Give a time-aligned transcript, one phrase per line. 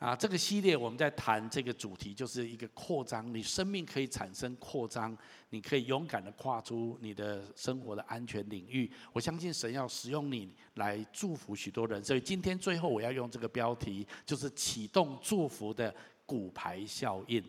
[0.00, 5.14] 啊，这个系列我们在谈这个主题，就是一个扩张，你生命可以产生扩张，
[5.50, 8.90] 你可以勇敢的跨出你的生活的安全领域。
[9.12, 15.94] 我相信神要使用你来祝福许多人，所以今天最后我要用这个标题，就是启动祝福的
[16.24, 17.44] 骨牌效应。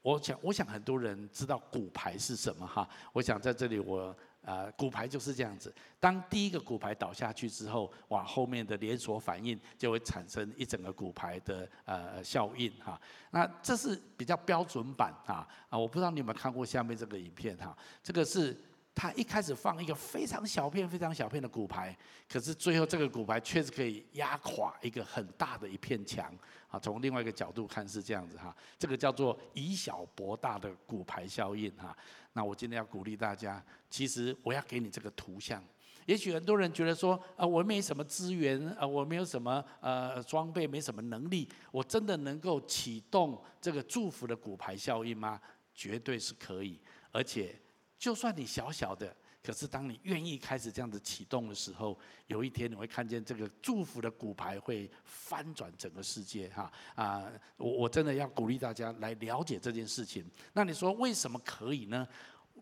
[0.00, 2.88] 我想，我想很多人知道骨牌是什么哈。
[3.12, 4.16] 我想在这里我。
[4.46, 5.74] 啊，骨牌就是这样子。
[5.98, 12.98] 当第一个骨牌倒下去之后，哇，后面的连锁反应就会产生一整个骨牌的呃效应哈。
[13.32, 17.76] 那这是比较标准版啊啊，我不知道你有没有看过下面这个影片哈。
[18.04, 18.56] 这个是
[18.94, 21.94] 他一开始放一个非常小片、非常小片的骨牌，
[22.28, 26.32] 可是最后这个骨牌确实可以压垮一个很大的一片墙
[26.68, 26.78] 啊。
[26.78, 28.54] 从另外一个角度看是这样子哈。
[28.78, 31.96] 这个叫做以小博大的骨牌效应哈。
[32.36, 35.64] 那我今天要鼓励大家，其实我要给你这个图像。
[36.04, 45.40] 也许很多人觉得说，啊，我没什么资源，啊，我没有什么呃装备，没什么能力，我真的能够启动这个祝福的骨牌效应吗？
[45.74, 46.78] 绝对是可以。
[47.10, 47.58] 而且，
[47.98, 49.16] 就算你小小的。
[49.46, 57.30] 可是，当你愿意开始这样子启动的时候，有一天你会看见这个祝福的骨牌会翻转整个世界，哈啊！
[57.56, 60.28] 我我真的要鼓励大家来了解这件事情。
[60.52, 62.08] 那你说为什么可以呢？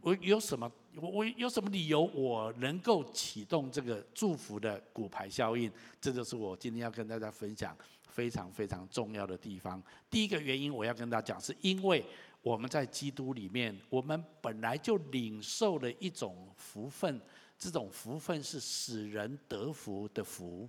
[0.02, 5.72] 我有什么我我有什么理由我能够启动这个祝福的骨牌效应？
[6.02, 7.74] 这就是我今天要跟大家分享
[8.10, 9.82] 非常非常重要的地方。
[10.10, 12.05] 第一个原因我要跟大家讲，是因为。
[12.44, 17.18] 我们在基督里面，我们本来就领受了一种福分，
[17.58, 20.68] 这种福分是使人得福的福。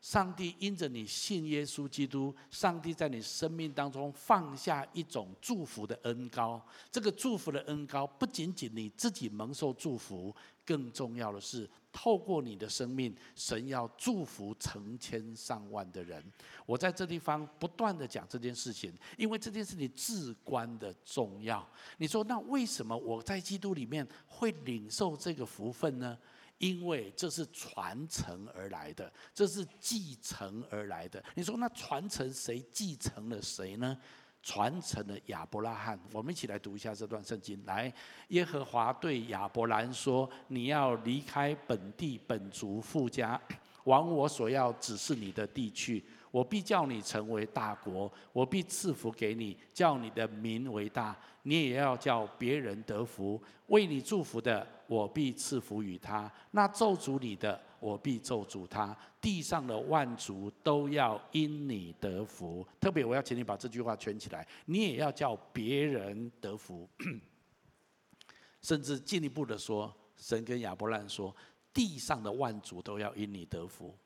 [0.00, 6.60] 上帝因着你信耶稣基督，上帝在你生命当中放下一种祝福的恩膏。
[6.90, 10.34] 这个祝福的恩膏，不仅仅你自己蒙受祝福，
[10.64, 16.24] 更重要的是，透过你的生命，神要祝福成千上万的人。
[16.64, 21.68] 我在这地方不断地讲这件事情，因为这件事情至关的重要。
[21.98, 26.16] 你说，那为什么我在基督里面会领受这个福分呢？
[26.60, 31.22] 因为这是传承而来的，这是继承而来的。
[31.34, 33.98] 你说那传承谁继承了谁呢？
[34.42, 35.98] 传承了亚伯拉罕。
[36.12, 37.62] 我们一起来读一下这段圣经。
[37.64, 37.92] 来，
[38.28, 43.40] 耶和华对亚伯兰说：“你要离开本地本族富家，
[43.84, 46.04] 往我所要指示你的地去。
[46.30, 51.16] 我必叫你成为大国，我必赐福给你，叫你的名为大。
[51.42, 53.40] 你也要叫别人得福。
[53.66, 58.96] 为你祝福的。”我必赐福与他，那咒诅你的，我必咒诅他。
[59.20, 62.66] 地上的万族都要因你得福。
[62.80, 64.44] 特别，我要请你把这句话圈起来。
[64.64, 66.88] 你也要叫别人得福，
[68.62, 71.32] 甚至进一步的说，神跟亚伯兰说，
[71.72, 73.96] 地上的万族都要因你得福。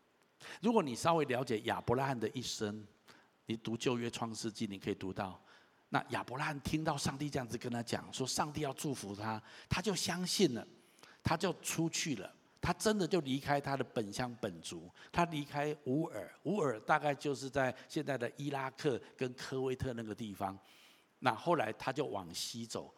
[0.60, 2.86] 如果你稍微了解亚伯拉罕的一生，
[3.46, 5.40] 你读旧约创世纪，你可以读到。
[5.90, 10.66] 那亚伯拉罕听到上帝这样子跟他讲，说上帝要祝福他，他就相信了，
[11.22, 20.58] 他就出去了，他真的就离开他的本乡本族，他离开乌尔，乌尔大概就是在现在的伊拉克跟科威特那个地方。
[21.20, 22.92] 那后来他就往西走，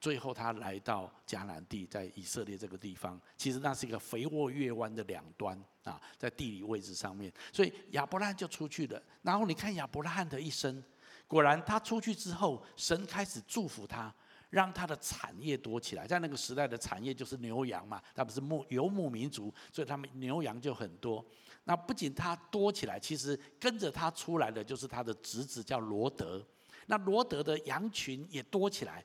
[0.00, 3.20] 最后他来到迦南地，在以色列这个地方。
[3.36, 9.02] 其实那是一个肥沃月湾的两端啊，在地理位置上面，所以亚伯拉罕就出去了。
[9.22, 10.82] 然后你看亚伯拉罕的一生。
[11.26, 14.10] 果然，他出去之后，神开始祝福他，
[14.48, 16.06] 让他的产业多起来。
[16.06, 21.22] 在那个时代的产业就是牛羊嘛，他不是牧游牧民族，所以他们牛羊就很多。
[21.64, 26.42] 那不仅他多起来，其实跟着他出来的就是他的侄子叫罗德，
[26.86, 29.04] 那罗德的羊群也多起来。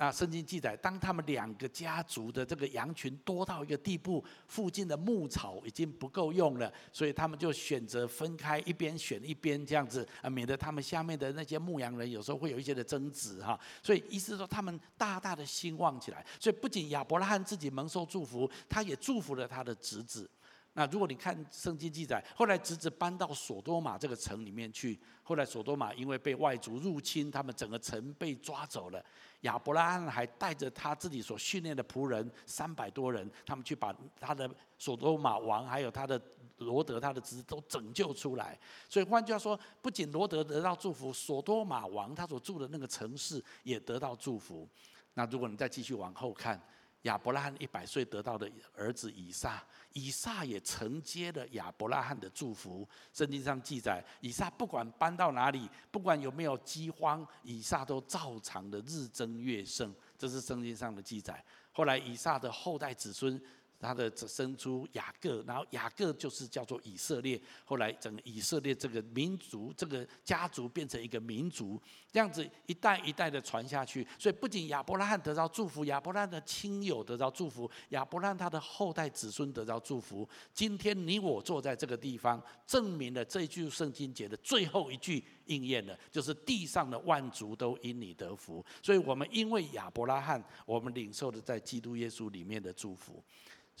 [0.00, 13.60] 啊，圣经记载，当他们两个家族的这个羊群多到一个地步，附近的牧草已经不够用了，所以他们就选择分开，一边选一边这样子，啊，免得他们下面的那些牧羊人有时候会有一些的争执哈。
[13.82, 16.24] 所以意思说，他们大大的兴旺起来。
[16.40, 20.30] 所以不仅亚伯拉罕自己蒙受祝福，他也祝福了他的侄子。
[20.72, 29.04] 那如果你看圣经记载，后来侄子搬到索多玛这个城里面去，后来索多玛因为被外族入侵，他们整个城被抓走了。
[29.40, 34.48] 亚伯拉罕还带着他自己所训练的仆人三百多人，他们去把他的
[34.78, 36.20] 索多玛王还有他的
[36.58, 38.58] 罗德他的侄子都拯救出来。
[38.88, 44.68] 所以换句话说，不仅罗德得到祝福，索多玛王他所住的那个城市也得到祝福。
[45.14, 46.60] 那如果你再继续往后看。
[47.02, 49.62] 亚伯拉罕一百岁得到的儿子以撒，
[49.92, 52.86] 以撒也承接了亚伯拉罕的祝福。
[53.12, 59.94] 圣经上记载，以撒不管搬到哪里，不管有没有饥荒，以撒都照常的日增月盛。
[60.18, 61.42] 这是圣经上的记载。
[61.72, 63.40] 后来以撒的后代子孙
[63.80, 67.40] 他的生出雅各，然后雅各就是叫做以色列。
[67.64, 71.80] 后来整个以色列这个民族，这个家族变成一个民族，
[72.12, 74.06] 这样子一代一代的传下去。
[74.18, 80.28] 所以不仅亚伯拉罕得到祝福，亚伯拉罕的亲友得到祝福，亚伯拉罕他的后代子孙得到祝福。
[80.52, 88.62] 今天你我坐在这个地方，证明了这句圣经节的最后一句应验了，就是地上的万族都因你得福。
[88.82, 93.22] 所以我们因为亚伯拉罕，我们领受了在基督耶稣里面的祝福。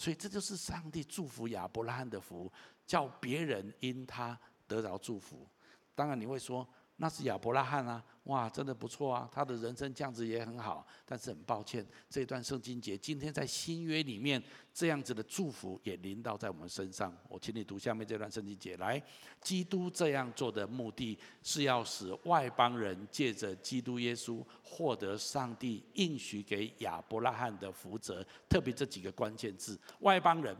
[0.00, 2.50] 所以这就是上帝祝福亚伯拉罕的福，
[2.86, 5.46] 叫别人因他得着祝福。
[5.94, 6.66] 当然你会说，
[7.02, 10.86] 那是亚伯拉罕啊，哇，真的不错啊，他的人生这样子也很好。
[11.06, 14.40] 但是很抱歉，这段圣经节今天在新约里面，
[14.74, 17.16] 这样子的祝福也临到在我们身上。
[17.26, 19.02] 我请你读下面这段圣经节来，
[19.40, 28.22] 基督这样做的目的是要使外邦人借着基督耶稣获得上帝应许给亚伯拉罕的福泽。
[28.46, 30.54] 特别这几个关键字：外邦人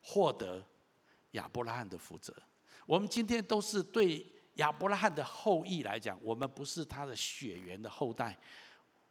[0.00, 0.64] 获得
[1.32, 2.32] 亚伯拉罕的福泽。
[2.86, 4.24] 我们今天都是对。
[4.58, 8.36] 亚伯拉罕的后裔来讲，我们不是他的血缘的后代，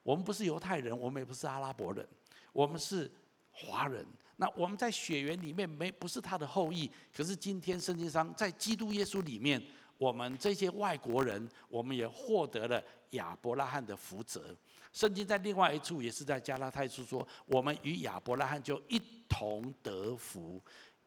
[0.04, 2.06] 我们不是犹太人，我们也不是阿拉伯人，
[2.52, 3.10] 我们是
[3.52, 4.06] 华人。
[4.36, 9.62] 那我们在血缘里面没不是他的后裔，可是今天圣经上在基督耶稣里面，
[9.98, 14.56] 我们这些外国人，我们也获得了亚伯拉罕的福泽。
[14.92, 20.62] 圣经在另外一处也是在加拉太书说，我们与亚伯拉罕就一同得福，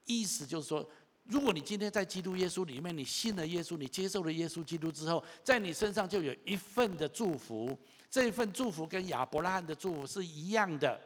[0.06, 0.88] 意思就是说。
[1.30, 7.78] 如果你今天在基督耶稣里面，你信了耶稣，你接受了耶稣基督之后，在你身上就有一份的祝福。
[8.10, 11.00] 这份祝福跟亚伯拉罕的祝福是一样的，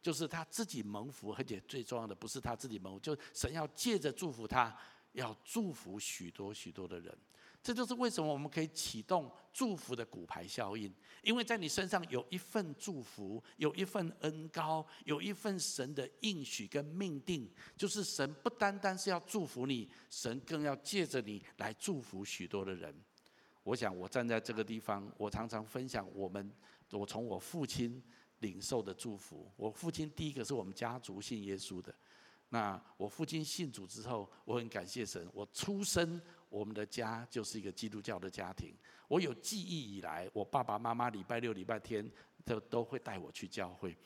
[0.00, 4.74] 就是他自己蒙福，而且最重要的不是他自己蒙福，就神要借着祝福他，
[5.12, 7.14] 要祝福许多许多的人。
[7.62, 10.92] 这就是为什么我们可以启动祝福的骨牌效应，
[11.22, 22.92] 因为在你身上有一份祝福，有一份恩膏，有一份神的应许跟命定，就是神不单单是要祝福你，神更要借着你来祝福许多的人。
[23.62, 26.50] 我想我站在这个地方，我常常分享我们，
[26.90, 28.02] 我从我父亲
[28.40, 29.48] 领受的祝福。
[29.56, 31.94] 我父亲第一个是我们家族信耶稣的，
[32.48, 36.20] 那我父亲信主之后，我很感谢神，我出生。
[36.52, 38.74] 我们的家就是一个基督教的家庭。
[39.08, 42.08] 我有记忆以来，我爸爸妈妈礼拜六、礼拜天
[42.44, 43.96] 都都会带我去教会。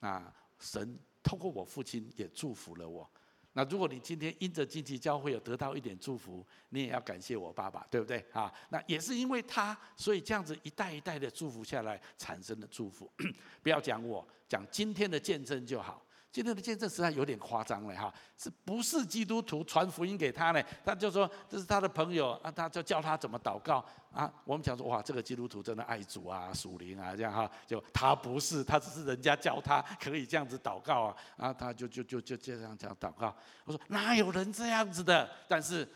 [0.00, 3.08] 那神透过我父亲也祝福了我。
[3.52, 8.24] 那如果你今天因着进去教会有得到一点祝福，你也要感谢我爸爸，对不对？
[8.32, 13.10] 啊，那也是因为他，所以这样子一代一代的祝福下来，产生的祝福。
[13.62, 16.00] 不要讲我，讲今天的见证就好。
[16.32, 20.62] 今天的见证实在有点夸张了哈，是不是基督徒传福音给他呢？
[20.84, 24.32] 他就说这是他的朋友啊，他就教他怎么祷告啊。
[24.44, 27.50] 我们讲说哇，这个基督徒真的爱主啊，属灵啊，这样哈。
[27.66, 33.34] 就他不是，他只是人家教他可以这样子祷告啊，啊，他就就就就这样这样祷告。
[33.64, 35.28] 我说哪有人这样子的？
[35.48, 35.88] 但是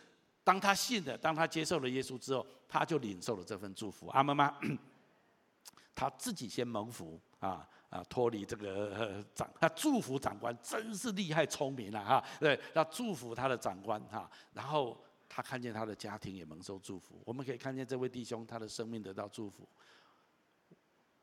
[0.42, 4.08] 当他信了，当他接受了耶稣之后，他就领受了这份祝福。
[4.08, 4.56] 阿们吗？
[5.94, 7.64] 他自己先蒙福啊。
[7.90, 12.04] 啊，脱离这个长， 他祝福长官真是厉害聪明啊！
[12.04, 14.98] 哈，对，要祝福他的长官哈，然后
[15.28, 17.22] 他看见他的家庭也蒙受祝福。
[17.24, 19.68] 我们可以看见这位弟兄，他的生命得到祝福。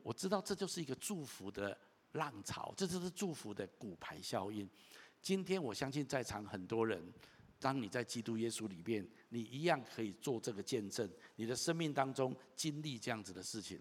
[0.02, 1.78] 我知道这就是一个祝福的
[2.14, 4.70] 浪潮，这就是祝福的骨牌效应。
[5.22, 7.04] 今天我相信在场很多人，
[7.60, 13.80] 当你在基督耶稣里边，你一样可以做这个见证，你的生命当中经历这样子的事情。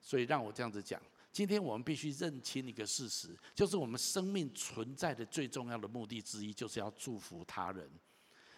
[0.00, 1.02] 所以让我这样子讲。
[1.34, 7.90] 今天我们必须认清一个事实，就是我们生命存在的最重要的目的之一，就是要祝福他人。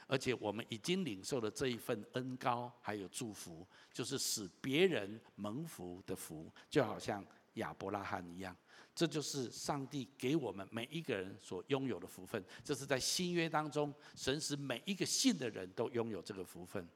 [0.06, 8.54] 而且我们已经领受了这一份恩膏，还有祝福，就是使别人蒙福的福，就好像亚伯拉罕一样。
[8.94, 12.44] 这就是上帝给我们每一个人所拥有的福分。
[12.62, 16.86] 这是在新约当中，神使每一个信的人都拥有这个福分。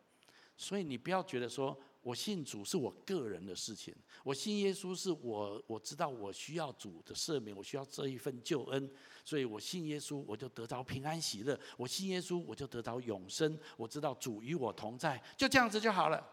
[0.58, 8.90] 所以你不要觉得说，我信主是我个人的事情，我信耶稣是我我知道我需要主的赦免，我需要这一份救恩，
[9.22, 13.58] 所以我信耶稣，我就得到平安喜乐；我信耶稣，我就得到永生。
[13.76, 16.26] 我知道主与我同在，就这样子就好了。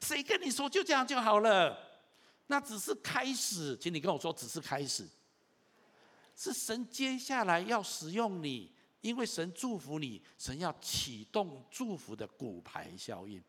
[0.00, 1.78] 谁跟你说就这样就好了？
[2.48, 5.08] 那只是开始，请你跟我说，只是开始，
[6.34, 8.72] 是神接下来要使用你，
[9.02, 13.40] 因为神祝福你，神要启动祝福的骨牌效应。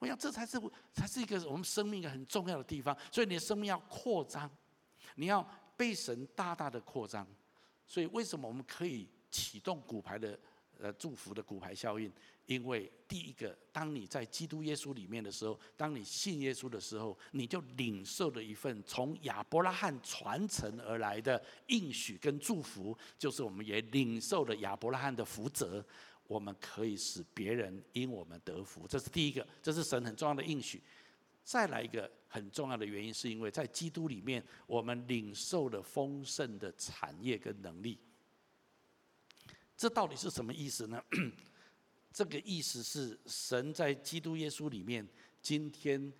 [0.00, 0.58] 我想这才是
[0.92, 4.50] 才是一个我们生命一个很重要的地方，所以你的生命要扩张，
[5.14, 7.24] 你要被神大大的扩张。
[7.86, 10.38] 所以为什么我们可以启动骨牌的
[10.78, 12.12] 呃祝福的骨牌效应。
[12.46, 25.84] 因为第一个，当你在基督耶稣里面的时候，当你信耶稣的时候，你就领受了一份从亚伯拉罕传承而来的应许跟祝福，就是我们也领受了亚伯拉罕的福泽，
[26.30, 28.86] 我们可以使别人因我们得福。
[28.86, 30.80] 这是第一个，这是神很重要的应许。
[31.42, 37.98] 再来一个很重要的原因，是因为在基督里面，我们领受了丰盛的产业跟能力。
[39.76, 41.02] 这到底是什么意思呢？
[42.14, 45.04] 这个意思是，神在基督耶稣里面，
[45.42, 46.12] 今天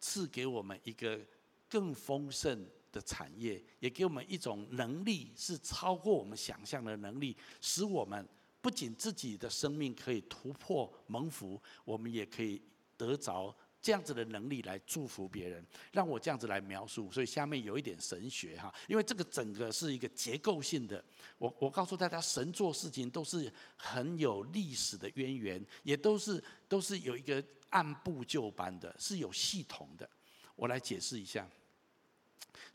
[0.00, 1.20] 赐给我们一个
[1.68, 8.26] 更丰盛的产业，也给我们一种能力，是超过我们想象的能力，使我们
[8.60, 12.60] 不仅自己的生命可以突破蒙福，我们也可以
[12.96, 13.54] 得着。
[13.80, 17.12] 这样子的能力来祝福别人，让我这样子来描述。
[17.12, 21.02] 所以下面有一点神学哈，因为这个整个是一个结构性的。
[21.38, 30.10] 我我告诉大家，神做事情都是很有历史的渊源，也都是都是有一个按部就班的，是有系统的。
[30.56, 31.48] 我来解释一下，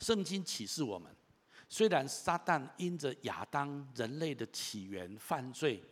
[0.00, 1.14] 圣经启示我们，
[1.74, 5.82] 虽然撒旦因着亚当人类的起源犯罪，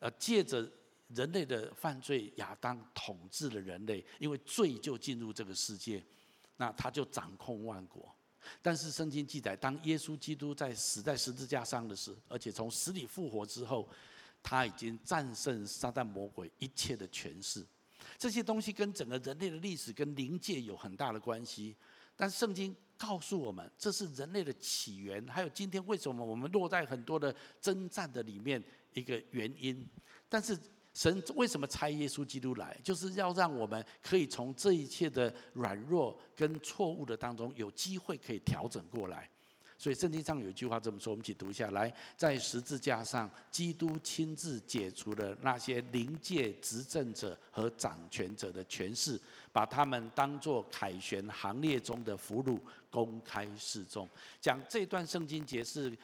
[0.00, 0.68] 呃，借着。
[1.14, 6.04] 人类的犯罪，亚当统治了人类，因为罪就进入这个世界，
[6.58, 8.14] 那他就掌控万国。
[8.60, 13.88] 但是圣经记载，当耶稣基督在死在十字架上的时，而且从死里复活之后，
[14.42, 17.66] 他已经战胜撒旦魔鬼一切的权势。
[18.18, 21.74] 这些东西跟整个人类的历史跟灵界有很大的关系。
[22.14, 28.62] 但圣经告诉我们，这是人类的起源，还有今天为什么我们落在很多的征战的里面
[28.92, 29.88] 一个原因。
[30.28, 30.58] 但是。
[30.94, 32.76] 神为什么差耶稣基督来？
[32.82, 39.30] 就是要让我们可以从这一切的软弱跟错误的当中，有机会可以调整过来。
[39.78, 49.18] 所以圣经上有一句话这么说，我们一起读下来：在十字架上，基督亲自解除了那些灵界执政者和掌权者的权势，
[49.52, 52.58] 把他们当作凯旋行列中的俘虏，
[52.90, 54.08] 公开示众。
[54.40, 55.96] 讲这段圣经节是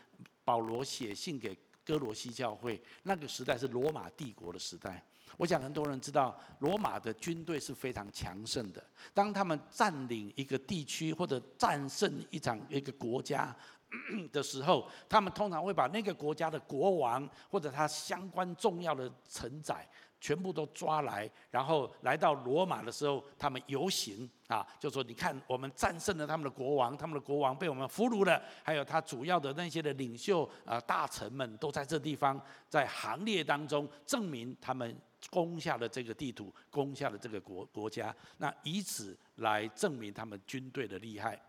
[0.45, 1.55] 保罗写信给。
[1.87, 5.05] 哥罗西教会那个时代是罗马帝国的时代，
[5.37, 8.83] 我想很多人知道，罗马的军队是非常强盛的。
[9.13, 13.55] 当他们占领一个地区或者战胜一场一个国家
[14.33, 19.89] 的时候，他们通常会把那个国家的国王或者他相关重要的臣宰。
[20.21, 32.41] 全部都抓来，然后来到罗马的时候，他们游行啊，就说：“你看，我们战胜了他们的国王，他们的国王被我们俘虏了，还有他主要的那些的领袖啊、大臣们都在这地方，
[32.71, 34.97] 在行列当中证明他们
[35.31, 41.41] 攻下了这个地图，攻下了这个国国家，那以此来证明他们军队的厉害。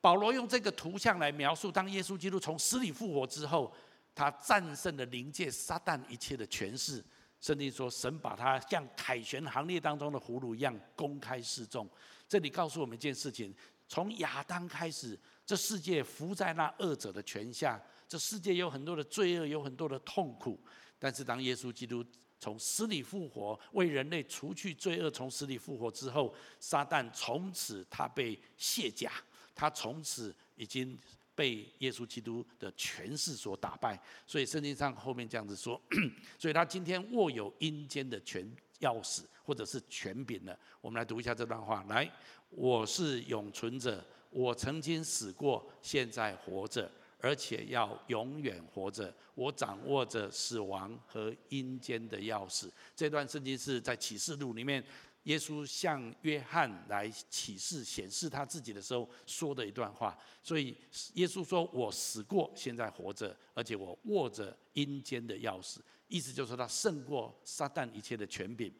[0.00, 3.70] 保罗用这个图像来描述，当耶稣基督从死里复活之后，
[4.14, 7.04] 他战胜了灵界撒旦一切的权势。
[7.38, 11.88] 圣经说，神把他像凯旋行列当中的俘虏一样公开示众。
[12.28, 13.54] 这里告诉我们一件事情：
[13.88, 20.58] 从亚当开始，这世界伏在那恶者的权下，这世界有很多的罪恶，有很多的痛苦。
[20.98, 22.04] 但是当耶稣基督
[22.40, 29.12] 从死里复活，为人类除去罪恶，从死里复活之后，撒旦从此他被卸甲，
[29.54, 30.98] 他从此已经。
[31.32, 35.80] 被耶稣基督的权势所打败，所以圣经上后面这样子说，
[36.38, 38.44] 所以他今天握有阴间的权
[38.80, 40.58] 钥匙或者是权柄了。
[40.82, 42.10] 我们来读一下这段话：来，
[42.50, 49.14] 我是永存者，我曾经死过，现在活着，而且要永远活着。
[49.34, 52.70] 我掌握着死亡和阴间的钥匙。
[52.94, 54.84] 这段圣经是在启示录里面。
[55.24, 60.74] 耶稣向约翰来启示显示他自己的时候说的一段话，所以
[61.12, 65.76] 耶稣说：“我死过，现在活着，而且我握着阴间的钥匙。”
[66.08, 68.72] 意思就是说他胜过撒旦一切的权柄，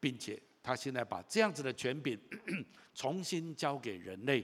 [0.00, 2.18] 并且他现在把这样子的权柄
[2.94, 4.42] 重新交给人类。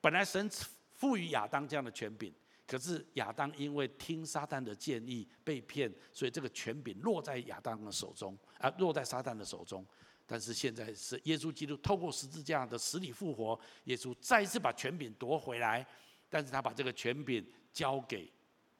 [0.00, 0.50] 本来神
[0.94, 2.32] 赋予亚当这样的权柄，
[2.66, 9.86] 可是亚当因为听撒旦的建议被骗，所以这个权柄落在亚当的手中，啊，落在撒旦的手中。
[10.26, 15.86] 但是现在是耶稣基督透过十字架的死里复活，耶稣再一次把权柄夺回来，
[16.28, 18.28] 但是他把这个权柄交给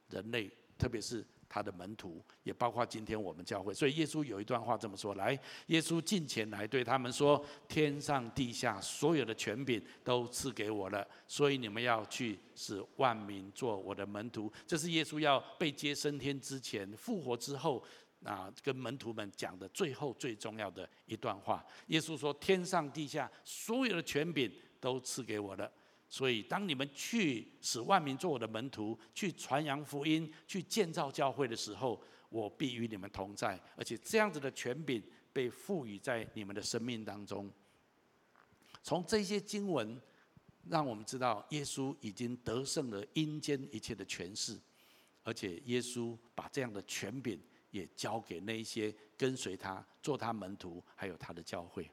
[0.08, 3.72] 人类，特别是他的门徒，也包括今天我们教会。
[3.74, 14.52] 所以耶稣有一段话这么说：来，耶稣近前来对他们说：天上地下所有的权柄都赐给我了，所以你们要去使万民做我的门徒。
[14.66, 17.82] 这是耶稣要被接升天之前，复活之后。
[18.24, 24.50] 啊，跟门徒们讲的最后最重要的一段话，耶稣说：“天上地下所有的权柄
[24.80, 25.70] 都赐给我了，
[26.08, 33.60] 所以当你们去使万民做我的门徒，去传扬福音，去建造教会的时候，我必与你们同在。
[33.76, 37.50] 而且这样子的权柄被赋予在你们的生命当中。
[38.82, 40.00] 从这些经文，
[40.68, 44.56] 让我们知道耶稣已经得胜了阴间一切的权势，
[45.24, 47.40] 而且耶稣把这样的权柄
[47.72, 51.90] 也交给那一些跟随他、做他门徒，还有他的教会。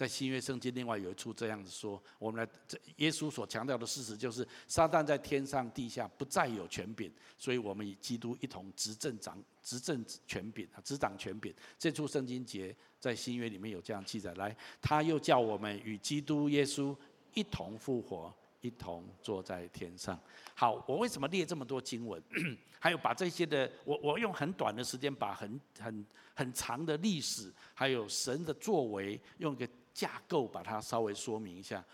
[0.00, 11.54] 在新约圣经另外有一处这样子说：我们来，这耶稣所强调的事实就是，撒旦在天上地下不再有权柄，所以我们与基督一同执政掌执政权柄啊，执掌权柄。
[11.78, 16.96] 这处圣经节在新约里面有这样记载：来，他又叫我们与基督耶稣
[17.34, 20.18] 一同复活，一同坐在天上。
[20.54, 22.22] 好，我为什么列这么多经文？
[22.80, 29.68] 还有把这些的，我我用很短的时间，把很很很长的历史，还有神的作为，用一个。
[29.92, 31.84] 架构把它稍微说明一下。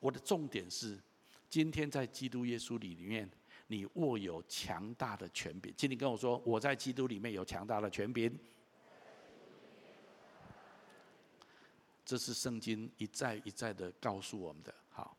[0.00, 0.98] 我的重点是，
[1.50, 3.28] 今天在基督耶稣里里面，
[3.66, 5.74] 你握有强大的权柄。
[5.76, 8.38] 请你跟我说，我在基督里面有强大的权柄。
[12.04, 14.74] 这是圣经一再一再的告诉我们的。
[14.88, 15.16] 好，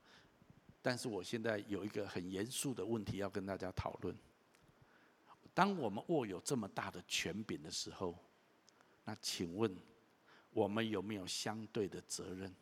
[0.81, 4.17] 但是我现在有一个很严肃的问题要跟大家讨论。
[5.53, 8.17] 当我们握有这么大的权柄的时候，
[9.03, 9.75] 那请问？
[10.51, 12.53] 我们有没有相对的责任？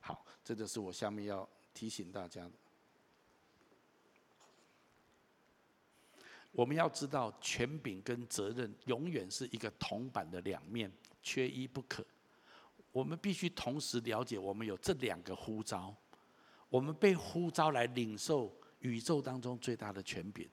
[0.00, 2.52] 好，这就是我下面要提醒大家的。
[6.50, 12.04] 我们要知道，权柄跟责任永远是一个铜板的两面，缺一不可。
[12.92, 15.96] 我们必须同时了解，我们有这两个呼召。
[16.68, 20.46] 我们被呼召来领受宇宙当中最大的权柄，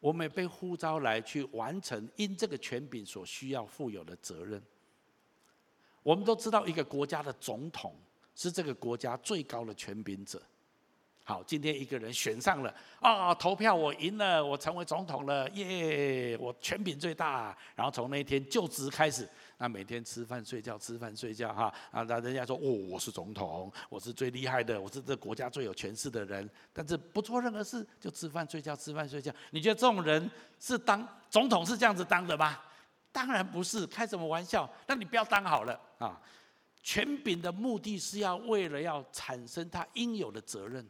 [0.00, 4.62] 我们也被呼召来去完成因这个权柄所需要负有的责任。
[6.02, 7.94] 我们都知道，一个国家的总统
[8.34, 10.40] 是这个国家最高的权柄者。
[11.24, 16.36] 好，今天一个人选上了啊，投票我赢了，我成为总统了，耶！
[16.38, 17.56] 我权柄最大。
[17.76, 22.02] 然后从那一天就职开始，那每天吃饭睡觉，吃饭睡觉哈啊！
[22.02, 26.50] 那人家说哦，我是总统，我是最厉害的，我是这国家最有权势的人。
[26.72, 29.32] 但是不做任何事，就吃饭睡觉，吃饭睡觉。
[29.52, 30.28] 你觉得这种人
[30.58, 32.58] 是当总统是这样子当的吗？
[33.12, 34.68] 当然不是，开什么玩笑？
[34.88, 36.20] 那你不要当好了啊！
[36.82, 40.84] 权柄的目的是要为了要产生他应有的责任。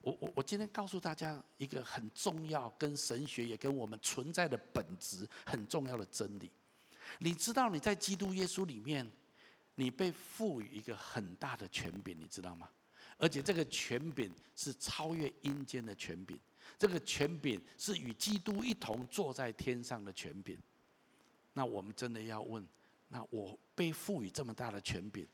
[0.00, 6.50] 我我我今天告诉大家一个很重要，跟神学也跟我们存在的本质很重要的真理。
[7.18, 9.10] 你知道你在基督耶稣里面，
[9.74, 12.68] 你被赋予一个很大的权柄，你知道吗？
[13.18, 16.38] 而且这个权柄是超越阴间的权柄，
[16.78, 20.56] 这个权柄是与基督一同坐在天上的权柄。
[21.52, 22.64] 那我们真的要问，
[23.08, 25.26] 那我被赋予这么大的权柄，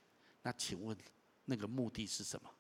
[0.43, 0.97] 那请问
[1.45, 2.51] 那个目的是什么？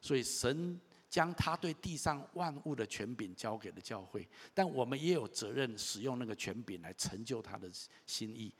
[0.00, 7.70] 所以神将他对地上万物的权柄交给了教会，但我们也有责任使用那个权柄来成就他的
[8.04, 8.52] 心意。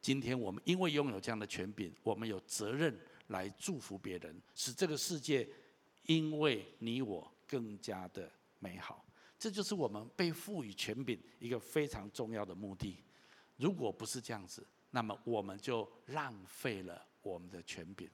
[0.00, 2.96] 今天我们因为拥有这样的权柄，我们有责任
[3.28, 5.48] 来祝福别人，使这个世界
[6.04, 9.04] 因为你我更加的美好。
[9.38, 12.98] 这就是我们被赋予权柄一个非常重要的目的。
[13.56, 14.66] 如果不是这样子，
[14.96, 18.08] 那么我们就浪费了我们的权柄。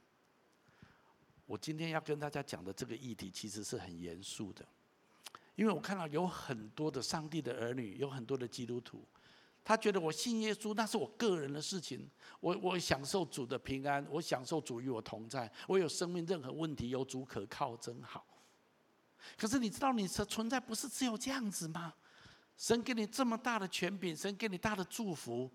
[1.46, 4.66] 我今天要跟大家讲的这个议题，其实是很严肃的，
[5.54, 9.06] 因为我看到有很多的上帝的儿女，有很多的基督徒，
[9.62, 18.26] 他觉得我信耶稣那是我个人的事情，我我享受主的平安，我享受主与我同在，我有生命任何问题有主可靠，真好。
[19.36, 21.94] 可是你知道你的存在不是只有这样子吗？
[22.56, 25.48] 神给你这么大的权柄，神给你大的祝福，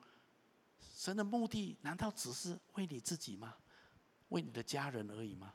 [0.97, 3.53] 神的目的难道只是为你自己吗？
[4.29, 5.53] 为你的家人而已吗？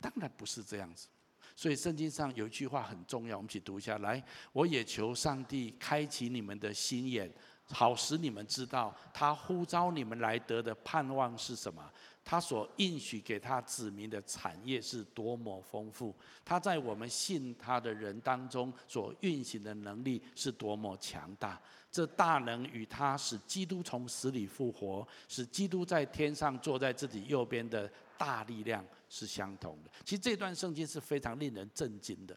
[0.00, 1.08] 当然不是这样子。
[1.56, 3.98] 所以圣经上有一句话很重要，我们一起读一下。
[3.98, 7.28] 来，我也求上帝开启你们的心眼，
[7.64, 11.92] 好使你们知道他呼召你们来得的盼望是什么。
[12.24, 21.60] 他所应许给他子民的产业是多么丰富，他在我们信他的人当中所运行的能力是多么强大。
[21.90, 29.90] 这大能与他使基督从死里复活，使基督在天上坐在自己右边的大力量是相同的。
[30.04, 32.36] 其实这段圣经是非常令人震惊的。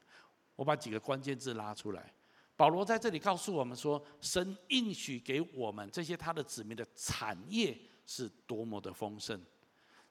[0.55, 2.13] 我把几个关键字拉出来，
[2.55, 9.41] 保罗在这里告诉我们说，神应许给我们这些他的子民的产业是多么的丰盛。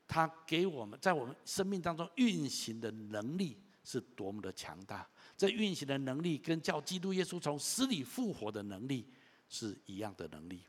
[0.08, 9.06] 他给我们在我们生命当中运行的能力是多么的强大，这运行的能力跟叫基督耶稣从死里复活的能力
[9.48, 10.62] 是一样的能力。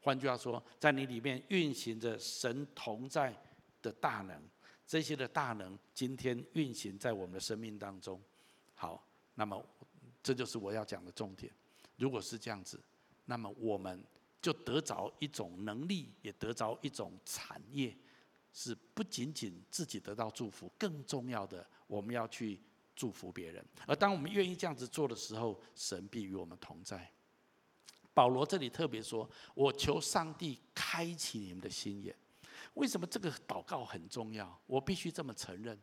[0.00, 3.34] 换句话说，在你里面运行着神同在
[3.80, 4.40] 的大能，
[4.86, 8.20] 这些的大能今天运行在我们的生命当中。
[8.74, 9.02] 好，
[9.34, 9.64] 那么
[10.22, 11.52] 这就是我要讲的重点。
[11.96, 12.78] 如果是这样子，
[13.24, 14.04] 那么我们
[14.42, 17.96] 就得着一种能力，也得着一种产业，
[18.54, 22.60] 是不仅仅自己得到祝福，更重要的，我们要去
[22.94, 23.62] 祝福别人。
[23.84, 27.10] 而当我们愿意这样子做的时候，神必与我们同在。
[28.14, 32.14] 保罗这里特别说：“我求上帝开启你们的心眼。”
[32.74, 34.56] 为什么这个祷告很重要？
[34.66, 35.76] 我必须这么承认。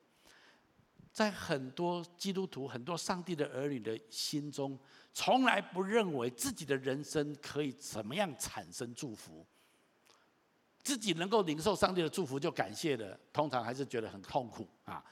[1.11, 4.79] 在很多基督徒、很多上帝的儿女的心中，
[5.13, 9.45] 从来不认为自己的人生可以怎么样产生祝福，
[10.83, 15.03] 自己能够领受上帝的祝福就感谢了，通常还是觉得很痛苦啊。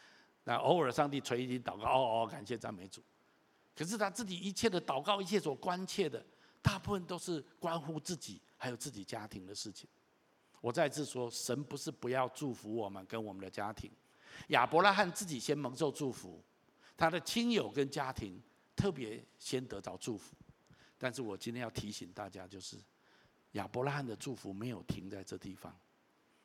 [0.43, 3.03] 那偶尔上帝垂听祷告，哦哦，感谢赞美主。
[3.75, 6.25] 可是他自己一切的祷告，一切所关切的，
[6.61, 9.87] 大部分都是关乎自己还有自己家庭的事情。
[10.59, 13.91] 我再次说，神不是不要祝福我们跟我们的家庭。
[14.47, 16.43] 亚伯拉罕自己先蒙受祝福，
[16.97, 18.41] 他的亲友跟家庭
[18.75, 20.35] 特别先得着祝福。
[20.97, 22.75] 但是我今天要提醒大家，就是
[23.53, 25.75] 亚伯拉罕的祝福没有停在这地方，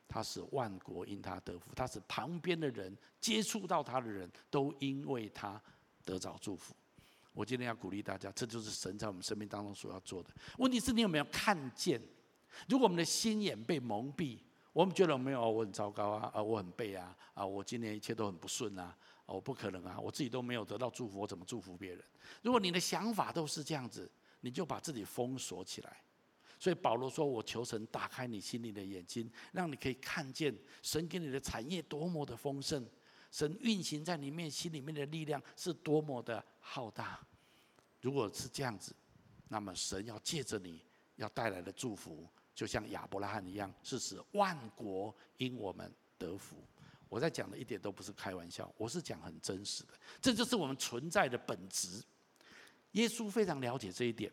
[0.07, 5.61] 他使万国因他得福，他使旁边的人接触到他的人都因为他
[6.03, 6.73] 得着祝福。
[7.33, 10.29] 我今天要鼓励大家，这就是神在我们生命当中所要做的。
[10.57, 12.01] 问题是你有没有看见？
[12.69, 14.39] 如果我们的心眼被蒙蔽，
[14.71, 22.01] 我们觉得没有，我很糟糕啊，啊，我很背啊，啊，我今年一切都很不顺啊，我不可能啊，我自己都没有得到祝福，我怎么祝福别人？
[22.41, 26.01] 如果你的想法都是这样子，你就把自己封锁起来。
[26.65, 30.51] 所以保罗说：“我求神打开你心里的眼睛，让你可以看见
[30.81, 32.83] 神给你的产业多么的丰盛，
[33.29, 37.19] 神运行在里面心里面的力量是多么的浩大。
[38.01, 38.95] 如果是这样子，
[39.47, 40.81] 那么神要借着你
[41.17, 46.57] 要带来的祝福。”就像亚伯拉罕一样，是使万国因我们得福。
[47.09, 49.93] 我在讲的一点都不是开玩笑，我是讲很真实的。
[50.19, 52.03] 这就是我们存在的本质。
[52.93, 54.31] 耶稣非常了解这一点，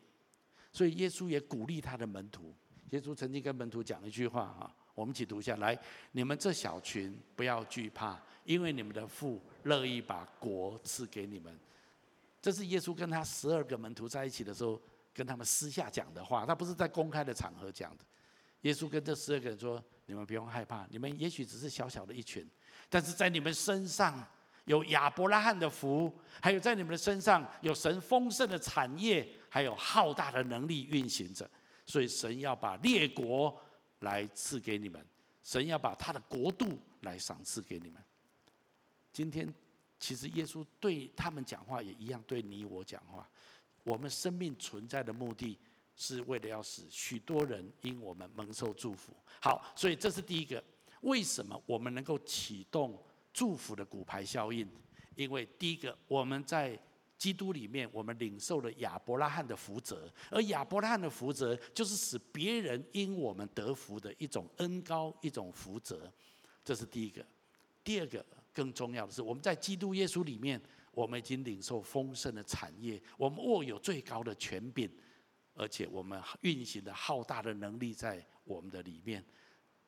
[0.73, 2.55] 所以耶稣也鼓励他的门徒。
[2.91, 5.79] 耶稣曾经跟门徒讲了一句话啊，我们一起读一下来：
[6.13, 11.59] 你们这小群不要惧怕，因为你们的父乐意把国赐给你们。
[12.41, 14.81] 这是耶稣跟他十二个门徒在一起的时候，
[15.15, 18.05] 跟他们私下讲的话，他不是在公开的场合讲的。
[18.63, 22.49] 耶稣跟这十二个人说：“你们不用害怕，你们也许只是小小的一群，
[22.89, 24.25] 但是在你们身上
[24.65, 31.49] 有亚伯拉罕的福，还有在你们的身上有神丰盛的产业，还有浩大的能力运行着。
[31.87, 33.61] 所以神要把列国
[34.01, 35.05] 来赐给你们，
[35.43, 38.03] 神要把他的国度来赏赐给你们。
[39.13, 39.53] 今天
[39.99, 43.29] 其实耶稣对他们讲话也一样，对你我讲话。
[43.85, 45.59] 我们生命存在的目的。”
[45.95, 49.15] 是为了要使许多人因我们蒙受祝福。
[49.43, 50.61] 好，所以这是第一个。
[51.03, 52.99] 为什么我们能够启动
[53.33, 54.69] 祝福的骨牌效应？
[55.15, 56.79] 因为第一个，我们在
[57.19, 66.13] 基督里面，我们领受了亚伯拉罕的福泽，而亚伯拉罕的福泽就是使别人因我们得福的一种恩高，一种福泽。
[66.65, 67.25] 这是第一个。
[67.85, 70.61] 第二个，更重要的是，我们在基督耶稣里面，
[70.93, 74.91] 我们已经领受丰盛的产业，我们握有最高的权柄。
[75.55, 79.23] 而且我们运行的浩大的能力在我们的里面。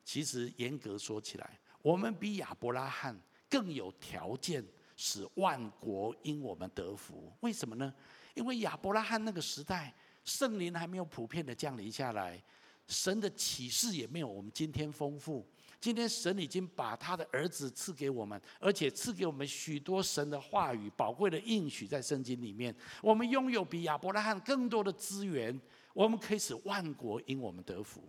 [0.05, 3.19] 其实严格说起来，我们比亚伯拉罕
[3.55, 4.65] 更有条件
[4.97, 7.33] 使万国因我们得福。
[7.39, 7.95] 为什么呢？
[8.35, 12.43] 因为亚伯拉罕那个时代，圣灵还没有普遍的降临下来，
[12.89, 15.47] 神的启示也没有我们今天丰富。
[15.81, 22.75] 今天神已经把他的儿子赐给我们，而且赐给我们许多神的话语、宝贵的应许在圣经里面。
[23.01, 25.57] 我们拥有比亚伯拉罕更多的资源，
[25.93, 28.03] 我们可以使万国因我们得福。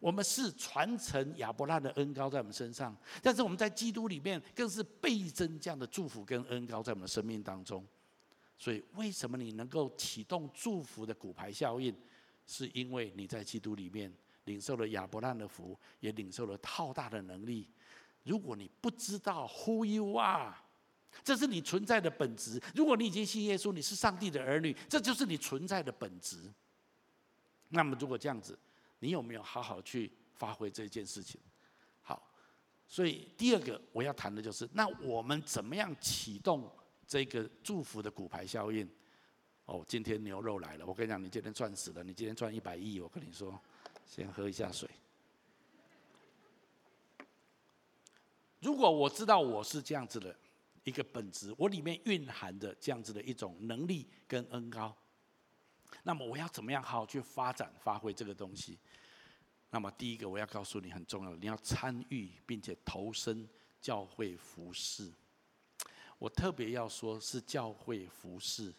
[0.00, 7.86] 我们是传承亚伯拉的恩膏在我们身上，但是我们在基督里面更是倍增这样的祝福跟恩膏在我们的生命当中。
[8.58, 11.94] 所以，为什么你能够启动祝福的骨牌效应？
[12.46, 14.12] 是因为你在基督里面。
[14.46, 17.66] 领受了亚伯拉的福，也领受了浩大的能力。
[18.24, 20.54] 如果你不知道 Who you are，
[21.22, 22.60] 这是你存在的本质。
[22.74, 26.52] 如果你已经信耶稣，你是上帝的儿女，这就是你存在的本质。
[27.70, 28.58] 那么，如果这样子，
[29.04, 31.38] 你有没有好好去发挥这件事情？
[32.00, 32.26] 好，
[32.88, 36.70] 所以第二个我要谈的就是，那我们怎么样启动
[37.06, 38.88] 这个祝福的骨牌效应？
[39.66, 43.60] 哦，今天牛肉来了，我跟你讲，你今天赚死了，你今天赚一百亿，我跟你说。
[44.06, 44.88] 先喝一下水。
[48.60, 50.36] 如果我知道我是这样子的
[50.84, 54.94] 一个本质，我里面蕴含的这样子的一种能力跟恩高，
[56.04, 58.78] 那么我要怎么样好好去发展、发挥这个东西？
[59.70, 63.48] 那么第一个我要告诉你很重要，你要参与并且投身
[63.80, 65.12] 教会服事。
[66.18, 68.72] 我特别要说是教会服事，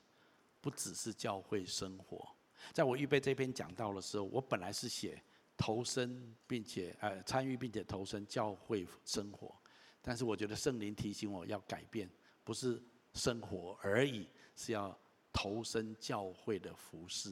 [0.61, 2.25] 不只是教会生活。
[2.71, 5.21] 在我预备这篇讲到的时候，我本来是写
[5.57, 9.53] 投身并且呃参与并且投身教会生活，
[10.01, 12.09] 但是我觉得圣灵提醒我要改变，
[12.43, 12.81] 不是
[13.13, 14.97] 生活而已，是要
[15.45, 17.31] 投身教会的服事。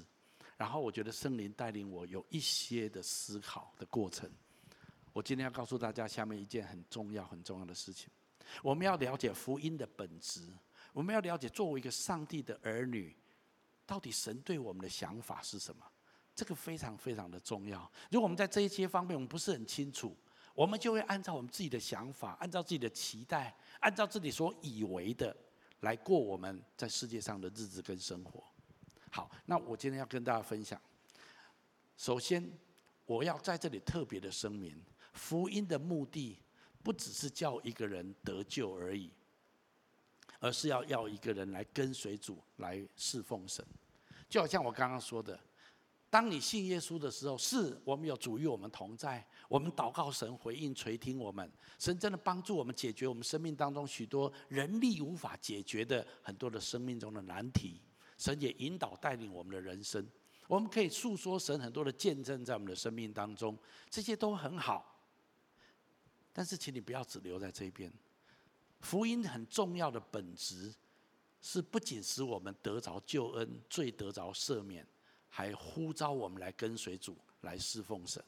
[0.56, 4.30] 然后我觉得圣灵带领我有一些的思考的过程。
[5.13, 8.10] 我今天要告诉大家下面一件很重要很重要的事情，
[8.62, 10.41] 我们要了解福音的本质，
[10.91, 13.15] 我们要了解作为一个上帝的儿女。
[13.84, 15.84] 到底神对我们的想法是什么？
[16.36, 17.91] 这个非常非常的重要。
[18.12, 20.15] 如果我们在这一些方面我们不是很清楚，
[20.54, 25.36] 我们就会按照我们自己的想法，按照自己的期待，按照自己所以为的
[25.83, 28.43] 来过我们在世界上的日子跟生活。
[29.09, 30.81] 好，那我今天要跟大家分享。
[31.95, 32.43] 首先，
[33.05, 34.75] 我要在这里特别的声明：
[35.13, 36.37] 福音的目的
[36.81, 39.09] 不只是叫一个人得救而已。
[40.39, 43.65] 而是要要一个人来跟随主来侍奉神，
[44.27, 45.39] 就好像我刚刚说的，
[46.13, 57.82] 当你信耶稣的时候，是我们有主与我们同在，我们祷告神回应垂听我们，神真的帮助我们解决我们生命当中许多人力无法解决的很多的生命中的难题，
[58.15, 60.08] 神也引导带领我们的人生，
[60.47, 63.58] 我们可以诉说神很多的见证在我们的生命当中，
[63.89, 65.04] 这些都很好，
[66.32, 67.91] 但是请你不要只留在这边。
[68.82, 70.71] 福音很重要的本质，
[71.41, 74.88] 是不仅使我们得着救恩、罪得着赦免，
[75.35, 78.23] 还呼召我们来跟随主、来侍奉神。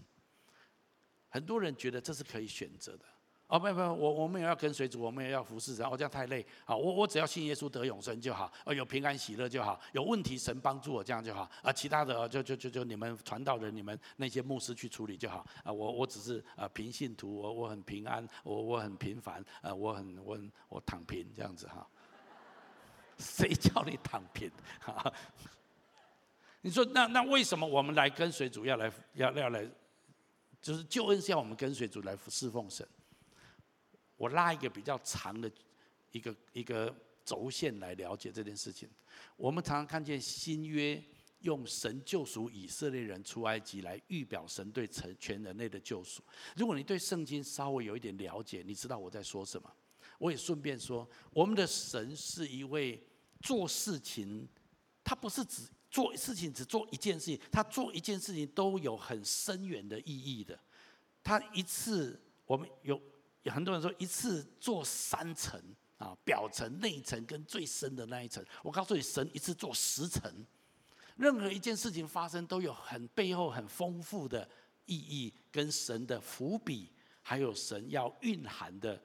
[1.30, 3.06] 很多人觉得这是可以选择的。
[3.46, 5.86] 哦，不不，我我们也要跟随主，我们也要服侍神。
[5.86, 6.44] 哦，这样太累。
[6.66, 8.52] 啊，我我只要信耶稣得永生就好。
[8.66, 9.80] 哦，有平安喜乐就好。
[9.92, 11.48] 有问题神帮助我这样就好。
[11.62, 15.46] 啊，其他的就就就就你们传道人、你们那些牧师去处理就好。
[15.64, 21.88] 啊，我我只是啊平信徒，我我很平安，我我很平凡，啊，我很我很我躺平这样子哈。
[23.20, 24.50] 谁叫你躺平？
[24.82, 25.14] 哈，
[26.66, 29.70] 你说那那为什么我们来跟随主要来要要来，
[30.60, 32.84] 就是救恩是要我们跟随主来侍奉神？
[34.18, 35.52] 我拉一个比较长的
[36.10, 36.92] 一个一个
[37.24, 38.90] 轴线来了解这件事情。
[39.36, 41.00] 我们常常看见新约
[41.42, 46.24] 用神救赎以色列人出埃及来预表神对全全人类的救赎。
[46.56, 49.72] 如果你对圣经稍微有一点了解，你知道我在说什么。
[50.18, 53.00] 我也顺便说，我们的神是一位
[53.42, 54.50] 做事情，
[55.04, 55.62] 他不是只
[55.96, 60.60] 做事情只做一件事情，他做一件事情都有很深远的意义的。
[61.24, 63.02] 他一次我们有。
[63.46, 65.62] 有很多人说一次做三层
[66.00, 68.44] 啊，表层、内层跟最深的那一层。
[68.64, 70.24] 我告诉你，神一次做十层。
[71.16, 74.50] 任何一件事情发生，都有很背后很丰富的
[74.88, 79.00] 意义，跟神的伏笔，还有神要蕴含的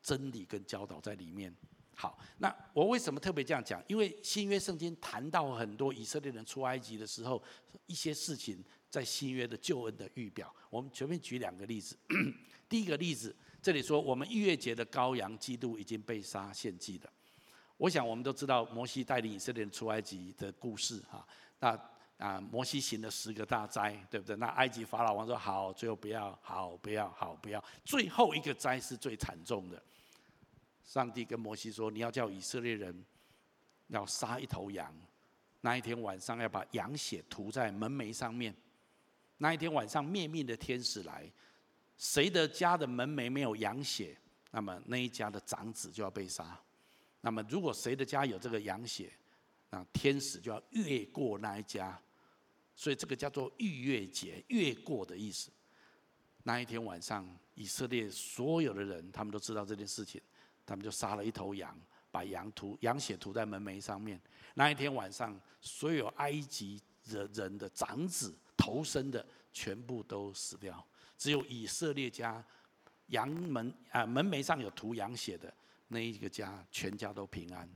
[0.00, 1.52] 真理跟教导在里面。
[2.00, 3.84] 好，那我为什么特别这样讲？
[3.86, 7.42] 因为新约圣经谈到很多以色列人出埃及的时候，
[7.84, 10.50] 一些事情在新约的救恩的预表。
[10.70, 11.94] 我们前面举两个例子，
[12.70, 13.36] 第一个例子。
[13.60, 17.12] 这里说，我们逾越节的羔羊基督已经被杀献祭了。
[17.76, 21.28] 我想我们都知道摩西带领以色列人出埃及的故事哈。
[21.58, 21.78] 那
[22.16, 24.34] 啊，摩西行了十个大灾，对不对？
[24.36, 27.62] 那埃及法老王说好，最后不要，好不要，好不要。
[27.84, 29.82] 最后一个灾是最惨重的。
[30.90, 32.92] 上帝跟摩西说，你要叫以色列人
[33.86, 34.92] 要杀一头羊，
[35.60, 38.52] 那一天晚上要把羊血涂在门楣上面。
[39.38, 41.30] 那一天晚上灭命的天使来。
[41.96, 44.18] 谁的家的门楣没有羊血，
[44.50, 46.58] 那么那一家的长子就要被杀。
[47.20, 49.12] 那么如果谁的家有这个羊血，
[49.70, 51.96] 那天使就要越过那一家。
[52.74, 55.52] 所以这个叫做逾越节，越过的意思。
[56.42, 57.24] 那一天晚上，
[57.54, 60.20] 以色列所有的人，他们都知道这件事情，
[60.66, 61.76] 他们就杀了一头羊，
[62.10, 64.20] 把羊涂羊血涂在门楣上面。
[64.54, 70.84] 那一天晚上，所有埃及人人的长子头生的全部都死掉。
[71.16, 72.44] 只有以色列家
[73.06, 75.52] 羊门啊门楣上有涂羊血的
[75.88, 77.68] 那一个家，全家都平安。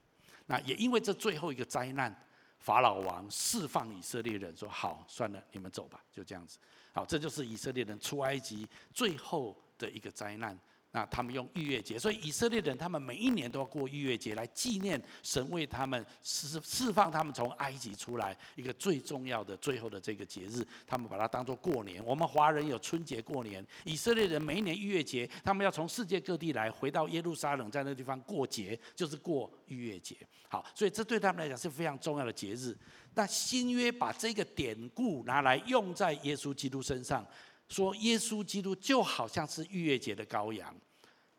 [0.46, 2.14] 那也因为这最后一个灾难，
[2.58, 6.58] 法老王释放以色列人，说好，算了，你们走吧，就这样子。
[6.92, 10.58] 好，这就是以色列人出埃及最后的一个灾难。
[10.96, 22.00] 那他们用逾越节，所以以色列人他们每一年都要过逾越节来纪念神为他们释释放他们从埃及出来一个最重要的最后的这个节日，他们把它当做过年。
[22.04, 30.14] 我们华人有春节过年，以色列人每一年逾越节，他们要从世界各地来回到耶路撒冷，在那地方过节，就是过逾越节。
[30.48, 32.72] 好，所以这对他们来讲是非常重要的节日。
[33.14, 37.26] 那新约把这个典故拿来用在耶稣基督身上。
[37.68, 40.74] 说耶稣基督就好像是逾越节的羔羊，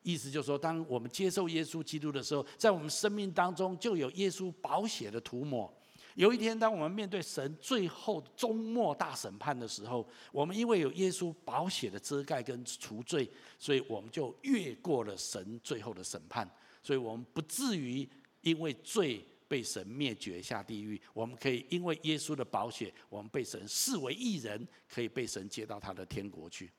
[0.02, 5.72] 意思就是说，当我们接受耶稣基督的时候，在我们生命当中就有耶稣宝血的涂抹，
[6.16, 16.50] 有一天，当我们面对神最后终末大审判的时候，我们因为有耶稣宝血的遮盖跟除罪，所以我们就越过了神最后的审判，
[16.82, 18.08] 所以我们不至于
[18.42, 21.00] 因为罪被神灭绝下地狱。
[21.14, 26.72] 我们可以因为耶稣的宝血，我们被神视为义人，可以被神接到他的天国去。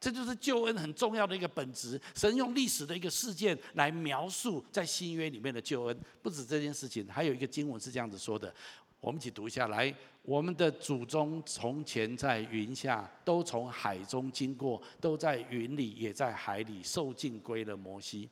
[0.00, 2.00] 这就是救恩很重要的一个本质。
[2.14, 5.96] 神用历史的一个事件来描述在新约里面的救恩。
[6.20, 8.52] 不止这件事情，还有一个经文是这样子说的，
[9.00, 9.94] 我们一起读一下来。
[10.22, 18.28] 我们的祖宗从前在云下，都从海中经过，都在云里，也在海里，受尽归了摩西。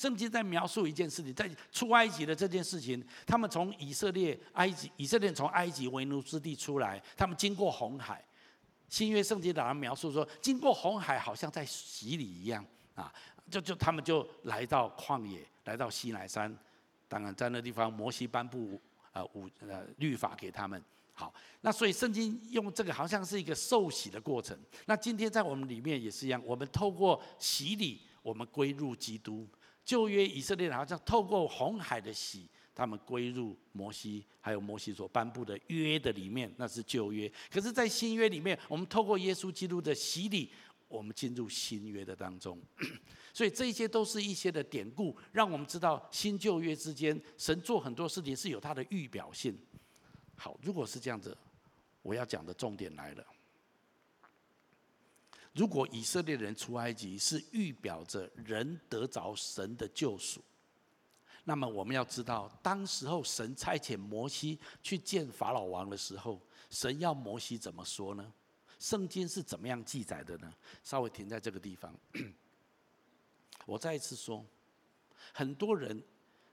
[0.00, 8.24] 圣经在描述一件事情，在出埃及的这件事情，他们从以色列埃及，以色列从埃及为奴之地出来，他们经过红海。
[8.88, 13.12] 新约圣经当中描述说，经过红海好像在洗礼一样啊，
[13.50, 16.50] 就就他们就来到旷野，来到西乃山，
[17.06, 18.80] 当然在那地方摩西颁布
[19.12, 20.82] 呃五呃律法给他们。
[21.12, 24.58] 好，那所以圣经用这个好像是一个受洗的过程。
[24.86, 29.46] 那今天在我们里面也是一样，我们透过洗礼，我们归入基督。
[29.84, 32.48] 旧约以色列人好像透过红海的洗。
[32.72, 37.30] 他们归入摩西，还有摩西所颁布的约的里面，那是旧约。
[37.50, 40.50] 可是，在新约里面，我们透过耶稣基督的洗礼，
[40.88, 42.58] 我们进入新约的当中。
[43.34, 49.54] 所以，这些都是一些的典故，让我们知道新旧约之间，神做很多事情是有他的预表性。
[50.36, 51.36] 好，如果是这样子，
[52.00, 53.26] 我要讲的重点来了。
[55.52, 60.40] 如果以色列人出埃及是预表着人得着神的救赎。
[61.44, 68.32] 那么我们要知道，当时候神差遣摩西去见法老王的时候，神要摩西怎么说呢？
[68.78, 70.52] 圣经是怎么样记载的呢？
[70.84, 71.94] 稍微停在这个地方。
[73.66, 74.44] 我再一次说，
[75.32, 76.00] 很多人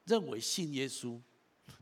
[0.06, 1.20] 认为信耶稣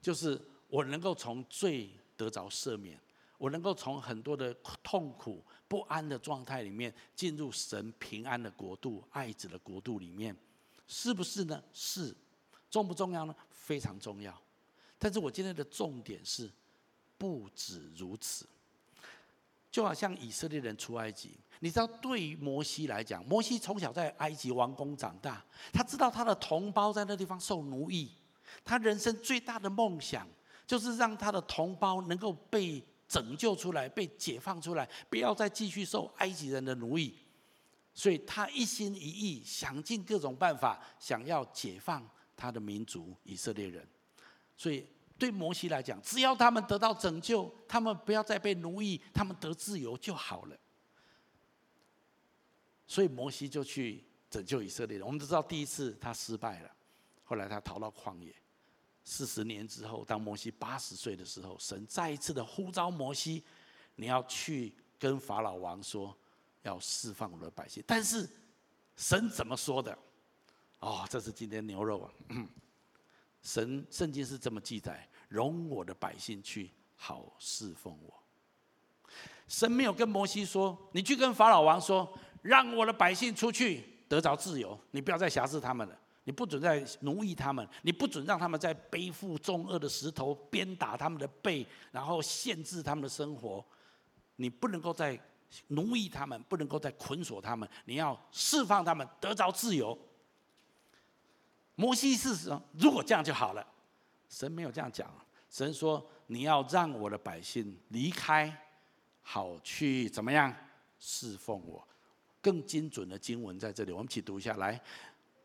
[0.02, 3.00] 就是我能够从罪得着赦免，
[3.38, 10.36] 我能够从很多的痛苦不安的状态里面进入神平安的国度、爱子的国度里面，
[10.88, 11.62] 是不是呢？
[11.74, 12.16] 是。
[12.70, 13.36] 重不重要呢？
[13.50, 14.38] 非常重要。
[14.98, 16.52] 但是我今天的重点是，
[17.18, 18.46] 不止如此。
[19.72, 28.10] 就好像以色列人出埃及，你知道，对于摩西来讲，摩西从小在埃及王宫长大，他知道他的同胞在那地方受奴役，
[28.64, 30.26] 他人生最大的梦想
[30.66, 32.82] 就是让他的同胞能够被
[33.16, 37.16] 拯救出来，被解放出来，不要再继续受埃及人的奴役。
[37.94, 42.06] 所以他一心一意，想尽各种办法，想要解放。
[42.38, 43.88] 他的民族以色列人，
[44.58, 44.86] 所以
[45.18, 50.58] 对摩西来讲，只要他们得到拯救，他们不要再被奴役，他们得自由就好了。
[52.86, 55.08] 所以摩西就去拯救以色列人。
[55.08, 56.70] 我们都知道第一次他失败了，
[57.24, 58.36] 后来他逃到旷野。
[59.06, 63.44] 四十年之后，当摩西八十岁的时候，神再一次的呼召摩西
[63.96, 66.14] ：“你要去跟法老王说，
[66.64, 68.28] 要释放我的百姓。”但是
[68.98, 69.96] 神怎么说的？
[70.80, 72.12] 哦，这是今天牛肉啊！
[73.44, 78.14] 神圣经是这么记载：容我的百姓去，好侍奉我。
[79.48, 93.64] 神没有跟摩西说：“你去跟法老王说，让我的百姓出去得着自由，你不要再辖制他们了，你不准再奴役他们，你不准让他们再背负重轭的石头鞭打他们的背，然后限制他们的生活。
[94.36, 95.18] 你不能够再
[95.68, 99.98] 奴役他们，不能够再捆锁他们，你要释放他们，得着自由。”
[101.76, 103.66] 摩西是说：“如果这样就好了。”
[104.28, 105.10] 神没有这样讲。
[105.50, 108.52] 神说：“你要让我的百姓离开，
[109.22, 110.54] 好去怎么样
[111.00, 111.88] 侍奉我？”
[112.42, 114.82] 更精准的经文在这里，我们一起读一下来。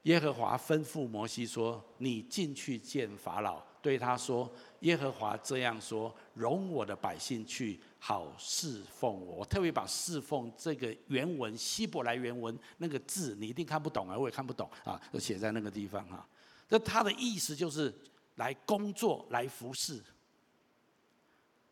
[0.05, 16.27] 耶和华吩咐摩西说：“你进去见法老，对他说：‘耶和华这样说：容我的百姓去。’”好侍奉我，我特别把侍奉这个原文希伯来原文那个字，你一定看不懂啊，我也看不懂啊，都写在那个地方哈。
[16.71, 17.95] 那他的意思就是
[18.37, 20.03] 来工作，来服侍。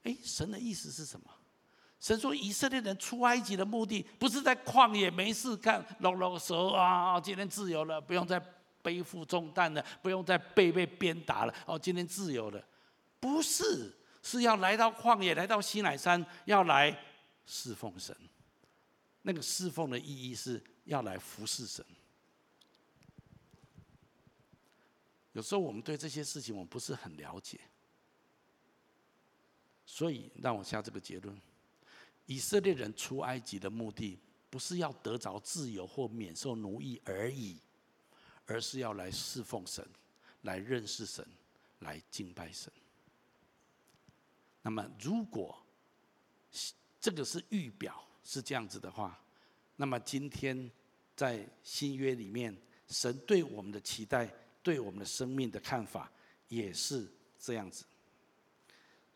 [0.03, 1.31] 哎，神的意思是什么？
[2.01, 8.39] 神说以色列人出埃及的目的，不是在旷野没事干，撸撸蛇啊，今天自由了，不用再
[8.83, 12.65] 背负重担了，不用再被被鞭打了，哦，今天自由了，
[13.21, 13.95] 不是。
[14.21, 16.95] 是要来到旷野，来到西乃山，要来
[17.47, 18.15] 侍奉神。
[19.23, 21.83] 那个侍奉的意义是要来服侍神。
[25.33, 27.59] 有时候我们对这些事情我们不是很了解，
[29.87, 31.41] 所以让我下这个结论：
[32.29, 34.19] 以色列人出埃及的目的，
[34.51, 37.59] 不是要得着自由或免受奴役而已，
[38.45, 39.83] 而是要来侍奉神，
[40.43, 41.27] 来认识神，
[41.79, 42.71] 来敬拜神。
[44.61, 45.59] 那么如果
[47.01, 49.19] 这个是预表是这样子的话，
[49.77, 50.71] 那么今天
[51.17, 52.55] 在新约里面，
[52.89, 54.31] 神对我们的期待，
[54.63, 56.13] 对我们的生命的看法
[56.49, 57.09] 也是
[57.39, 57.87] 这样子。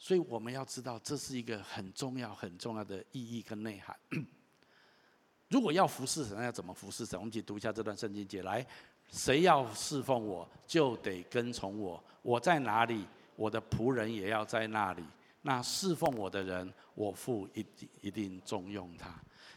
[0.03, 3.97] 所以我们要知道，这是一个很重要、很重要的意义跟内涵。
[5.47, 7.17] 如果要服侍神，要怎么服侍神？
[7.17, 8.43] 我们一起读一下这段圣经节。
[8.43, 8.67] 来，
[9.13, 12.03] 谁要侍奉我，就得跟从我。
[12.21, 15.05] 我在哪里，我的仆人也要在那里。
[15.43, 19.09] 那侍奉我的人，我父一定一定重用他。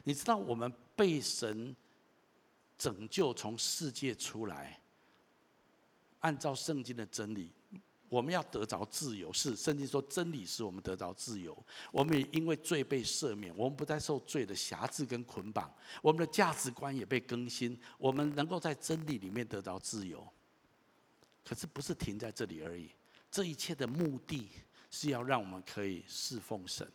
[0.03, 1.75] 你知道，我们被神
[2.77, 4.79] 拯救，从世界出来，
[6.19, 7.49] 按照圣经的真理。
[8.15, 11.53] 我们要得着自由，是圣经说真理使我们得着自由。
[11.91, 15.69] 我们也因为罪被赦免，我们不再受罪的辖制跟捆绑，
[16.01, 20.25] 我们的价值观也被更新，我们能够在真理里面得着自由。
[21.43, 22.89] 可是不是停在这里而已，
[23.29, 24.49] 这一切的目的
[24.89, 26.89] 是要让我们可以侍奉神。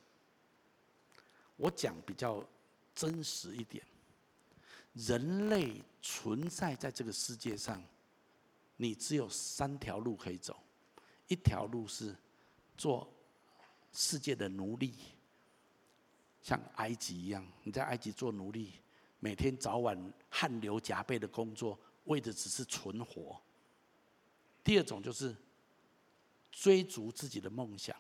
[1.57, 2.43] 我讲比较
[2.95, 3.85] 真实一点，
[4.95, 7.83] 人类存在在这个世界上，
[8.79, 10.57] 你只有三条路可以走。
[11.31, 12.13] 一条路是
[12.77, 13.09] 做
[13.93, 14.93] 世界的奴隶，
[16.43, 18.73] 像埃及一样，你在埃及做奴隶，
[19.21, 23.41] 每天早晚汗流浃背的工作，为的只是存活。
[24.65, 25.33] 第二种就是
[26.51, 27.97] 追逐自己的梦想，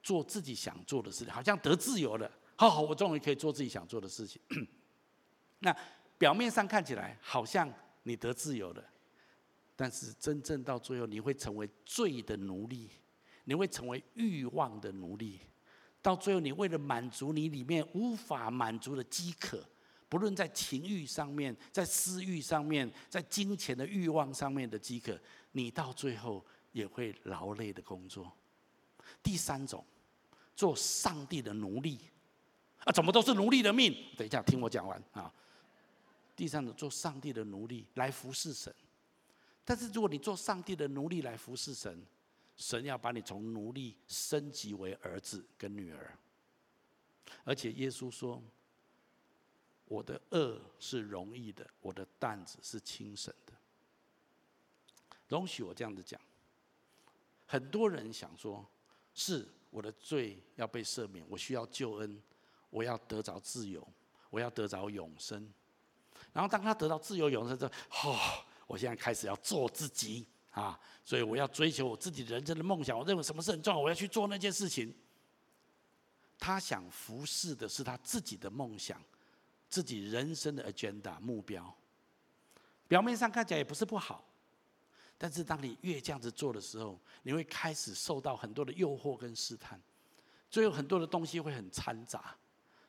[0.00, 4.40] 做自己想做的事情，好像得自由了，好好，我终于可以做自己想做的事情。
[5.58, 5.76] 那
[6.18, 7.68] 表面上看起来好像
[8.04, 8.91] 你得自由了。
[9.82, 12.88] 但是真正到最后，你会成为罪的奴隶，
[13.42, 15.40] 你会成为欲望的奴隶。
[16.00, 19.60] 到最后，你为了满足你里面无法满足的饥渴，
[20.08, 25.20] 不论在情欲上面，在私欲上面，在金钱的欲望上面的饥渴，
[25.50, 28.32] 你到最后也会劳累的工作。
[29.20, 29.84] 第三种，
[30.54, 31.98] 做上帝的奴隶
[32.84, 33.92] 啊，怎么都是奴隶的命？
[34.16, 35.34] 等一下，听我讲完啊。
[36.36, 38.72] 第三种，做上帝的奴隶来服侍神。
[39.64, 42.04] 但是，如果你做上帝的奴隶来服侍神，
[42.56, 46.18] 神要把你从奴隶升级为儿子跟女儿。
[47.44, 48.42] 而且耶稣说
[49.86, 53.52] ：“我的轭是容易的，我的担子是轻省的。”
[55.28, 56.20] 容许我这样子讲。
[57.46, 58.66] 很多人想说
[59.14, 62.20] ：“是我的罪要被赦免，我需要救恩，
[62.68, 63.86] 我要得着自由，
[64.28, 65.48] 我要得着永生。”
[66.34, 72.98] 然后当他得到自由永生之后，哦我现在开始要做自己啊，所以我要追求我自己人生的梦想。
[72.98, 74.94] 我认为什么是很重要，我要去做那件事情。
[76.38, 78.98] 他想服侍的是他自己的梦想，
[79.68, 81.76] 自己人生的 agenda 目标。
[82.88, 84.24] 表面上看起来也不是不好，
[85.18, 89.78] 但是当你越这样子做的时候，你会开始受到很多的诱惑跟试探，
[90.48, 92.34] 最后很多的东西会很掺杂，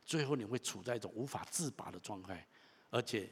[0.05, 2.47] 最后你会处在一种无法自拔的状态。
[2.89, 3.29] 而且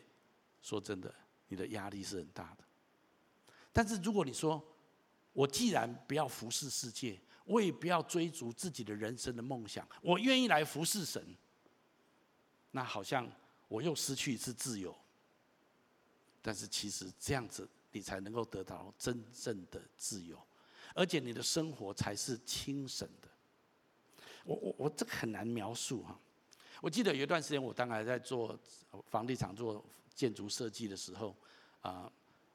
[0.62, 1.16] 说真的。
[1.52, 2.64] 你的压力是很大的，
[3.74, 4.64] 但是如果你说，
[5.34, 11.22] 我既然不要服侍世界，我也不要追逐自己的人生的梦想，我愿意来服侍神，
[12.72, 13.30] 那好像
[13.68, 14.98] 我又失去一次自由。
[16.42, 20.42] 但是其实这样子，你才能够得到真正的自由，
[20.96, 23.28] 而且你的生活才是轻省的。
[24.46, 26.18] 我我我这个很难描述哈。
[26.80, 28.58] 我记得有一段时间，我当然在做
[29.10, 29.86] 房地产做。
[30.16, 31.36] 建筑设计的时候，
[31.82, 32.12] 啊、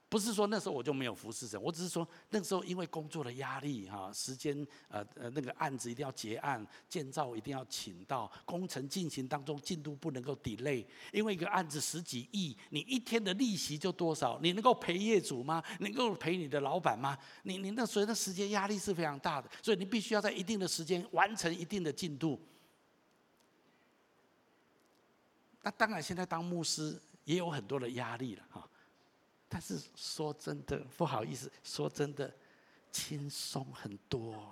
[0.08, 4.56] 不是说那时候我就没有服侍神，我只是说那时候因为工作的压力哈，时间
[4.88, 14.38] 呃呃那个案子一定要结案，建造一定要请到，工程进行当中进度不能够 delay，因为一个案子十几亿，你一天的利息就多少？
[14.40, 15.60] 你能够赔业主吗？
[15.80, 17.18] 能够赔你的老板吗？
[17.42, 22.40] 你你那所以那时间压力是非常大的，所以你必须要在一定的时间完成一定的进度。
[25.62, 26.96] 那当然，现在当牧师。
[27.26, 28.66] 也有很多的压力了哈，
[29.48, 32.34] 但是说真的，不好意思，说真的，
[32.90, 34.50] 轻松很多。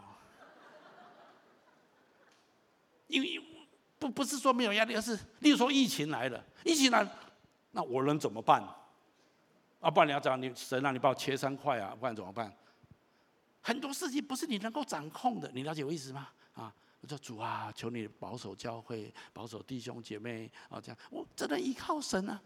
[3.07, 3.41] 因为
[3.99, 7.09] 不不是说没有压力，而是例如说疫情来了，疫情来，
[7.71, 8.61] 那我能怎么办？
[9.81, 12.53] 啊，不然你要讲你神让你把我切三块啊，不然怎么办？
[13.61, 16.29] 很多事情不是你能够掌控的，你了解我意思吗？
[16.55, 22.43] 啊，我说主啊，求你保守教会，保守弟兄姐妹啊，这样我真的依靠神啊。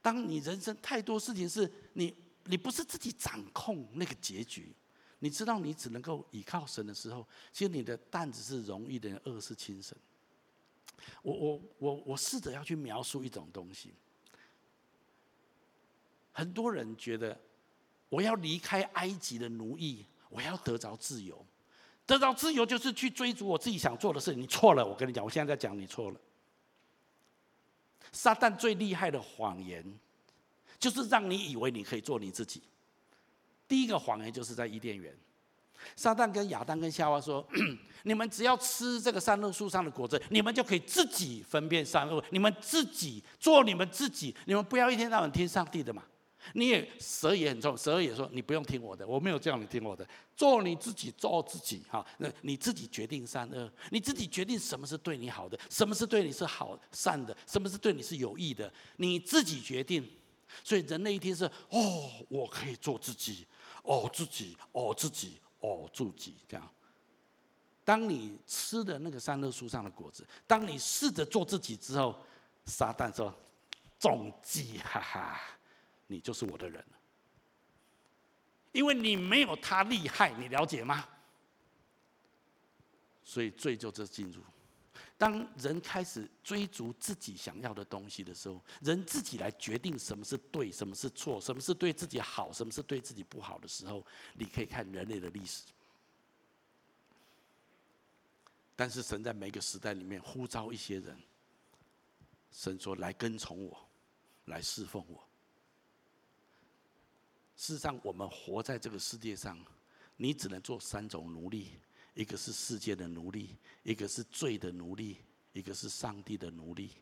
[0.00, 4.74] 当你人生太多事情是你，你不是自己掌控那个结局，
[5.18, 9.96] 你知道你只能够依靠神的时候，其实你的担子是容易的，轭是轻省。
[11.22, 13.92] 我我我我试着要去描述一种东西。
[16.32, 17.38] 很多人觉得
[18.08, 21.44] 我要离开埃及的奴役，我要得着自由，
[22.06, 24.32] 得到自由就是去追逐我自己想做的事。
[24.32, 26.20] 你错了，我跟你讲，我现在在讲你错了。
[28.12, 29.84] 撒旦最厉害的谎言，
[30.78, 32.62] 就是让你以为你可以做你自己。
[33.66, 35.14] 第一个谎言就是在伊甸园，
[35.94, 37.46] 撒旦跟亚当跟夏娃说
[38.04, 46.02] ：“你们只要吃这个善恶树上的果子，你们就可以自己分辨善恶，你们自己做你们自己，你们不要一天到晚听上帝的嘛。”
[46.54, 60.08] 你也蛇也很重，蛇也说：“你不用听我的，我没有叫你听我的，做你自己，做自己。”哈，那你自己决定善恶，你自己决定什么是对你好的，什么是对你是好善的，什么是对你是有益的，你自己决定。
[60.64, 63.46] 所以人那一天是哦，我可以做自己。
[63.84, 66.70] 哦，自己，哦，自己，哦，自己，这样。
[67.84, 72.14] 当你吃的那个善恶树上的果子，当你试着做自己之后，
[72.66, 73.34] 撒旦说
[73.98, 75.40] ：“中计，哈哈，
[76.08, 76.98] 你就是我的人了。
[78.72, 81.08] 因为你没有他厉害，你了解吗？
[83.22, 84.42] 所以罪就这进入。”
[85.18, 95.64] 当人开始追逐自己想要的东西的时候，人自己来决定什么是对，什么是错，什么是对自己好，什么是对自己不好的时候，你可以看人类的历史。
[98.76, 101.20] 但是神在每个时代里面呼召一些人，
[102.52, 103.88] 神说来跟从我，
[104.44, 105.27] 来侍奉我。
[107.58, 109.58] 事实上，我们活在这个世界上，
[110.16, 111.72] 你只能做三种奴隶。
[112.14, 115.18] 一个是世界的奴隶，一个是罪的奴隶，
[115.52, 116.92] 一个是上帝的奴隶。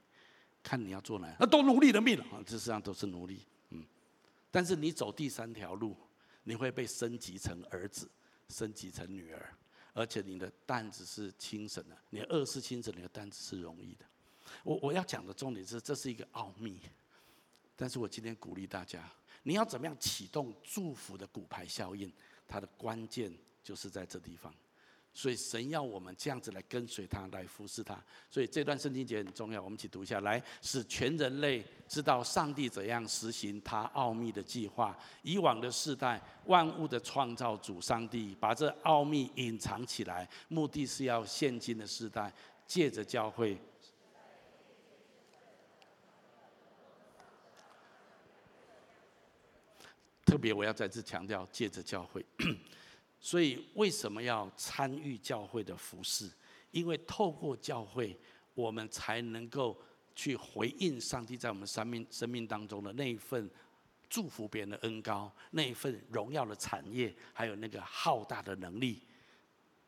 [0.62, 2.42] 看你要做哪，那都奴隶的命啊！
[2.44, 3.42] 这实际上都是奴隶。
[3.70, 3.84] 嗯，
[4.50, 5.94] 但是你走第三条路，
[6.42, 8.10] 你会被升级成儿子，
[8.48, 9.54] 升级成女儿，
[9.92, 14.06] 而且你的担子是轻省的，你的轭是轻省，你的担子是容易的。
[14.64, 16.80] 我我要讲的重点是，这是一个奥秘。
[17.78, 19.06] 但是我今天鼓励大家，
[19.46, 22.12] 你要怎么样启动祝福的骨牌效应？
[22.48, 23.32] 它的关键
[23.62, 24.52] 就是在这地方。
[25.14, 27.96] 所以神要我们这样子来跟随他，来服侍他。
[28.28, 34.98] 所以这段圣经节很重要，我们一起读一下，来，使全人类知道上帝怎样实行他奥秘的计划。
[35.22, 42.32] 以往的世代，万物的创造主上帝把这奥秘隐藏起来，目的是要现今的世代
[42.66, 43.56] 借着教会。
[50.26, 52.22] 特别我要再次强调，借着教会。
[53.18, 56.30] 所以，为什么要参与教会的服事？
[56.72, 58.18] 因为透过教会，
[58.54, 59.80] 我们才能够
[60.14, 63.48] 去回应上帝在我们生命生命当中的那一份
[64.10, 69.00] 祝福别人的恩高，那一份荣耀的产业，还有那个浩大的能力。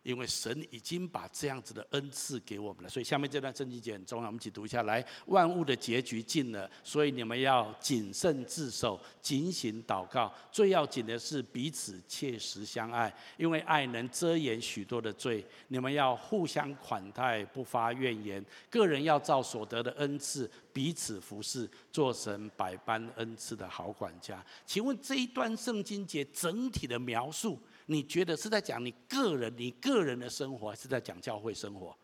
[0.08, 5.04] 因为神已经把这样子的恩赐给我们了，所以下面这段圣经节很重要，我们一起读一下来。
[5.26, 10.32] 万物的结局近了，所以你们要谨慎自守，警醒祷告。
[10.50, 15.44] 最要紧的是彼此切实相爱，因为爱能遮掩许多的罪。
[15.66, 18.42] 你们要互相款待，不发怨言。
[18.70, 24.42] 个人要照所得的恩赐彼此服侍，做神百般恩赐的好管家。
[24.64, 27.60] 请问这一段圣经节整体的描述？
[27.90, 31.96] 你觉得是在讲你个人、你个人的生活，还是在讲教会生活？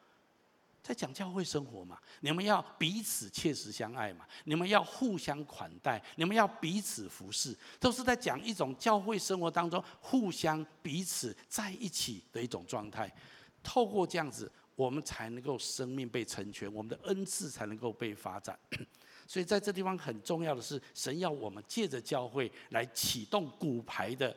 [0.83, 1.99] 在讲教会生活嘛？
[2.21, 4.27] 你们要彼此切实相爱嘛？
[4.45, 13.11] 你们要互相款待，你们要彼此服侍，都是在讲一种教会生活当中互相彼此在一起的一种状态。
[13.63, 18.59] 透过这样子，我们才能够生命被成全，我们的恩赐才能够被发展。
[19.27, 24.35] 所以在这地方很重要的是，神要我们借着教会来启动骨牌的。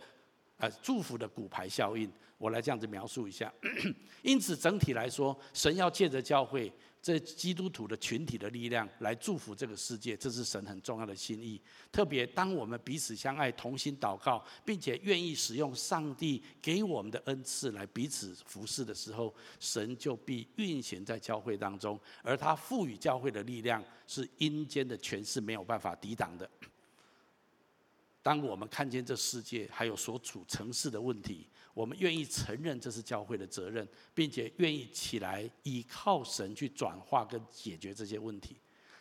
[0.57, 3.53] 呃，祝福的骨牌效应，我来这样子描述一下。
[4.23, 11.61] 因此，整体来说，神要借着教会这基督徒的群体的力量来祝福这个世界，这是神很重要的心意。
[11.91, 26.49] 特别当我们彼此相爱、同心祷告，并且愿意使用上帝给我们的恩赐来彼此服侍的时候，神就必运行在教会当中，而他赋予教会的力量是阴间的权势没有办法抵挡的。
[28.27, 38.57] 当我们看见这世界还有所处城市的问题，我们愿意承认这是教会的责任，并且愿意起来依靠神去转化跟解决这些问题。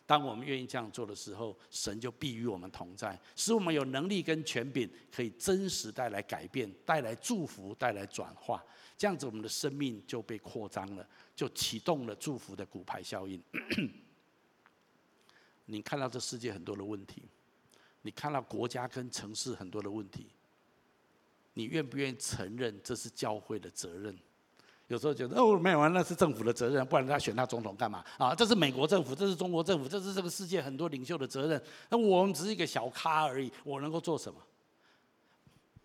[0.06, 8.64] 当我们愿意这样做的时候，神就必与我们同在，使我们有能力跟权柄，可以真实带来改变、带来祝福、带来转化。
[8.96, 11.04] 这样子，我们的生命就被扩张了，
[11.34, 13.42] 就启动了祝福的骨牌效应。
[15.66, 17.24] 你看到这世界很多的问题。
[18.06, 20.28] 你看到国家跟城市很多的问题，
[21.54, 24.16] 你愿不愿意承认这是教会的责任？
[24.86, 28.04] 有时候觉得哦，没有，那是政府的责任，不然他选他总统干嘛？
[28.16, 31.60] 啊，这是美国政府，这是中国政府，这是这个世界很多领袖的责任。
[31.88, 34.40] 那我们只是一个小咖而已，我能够做什么？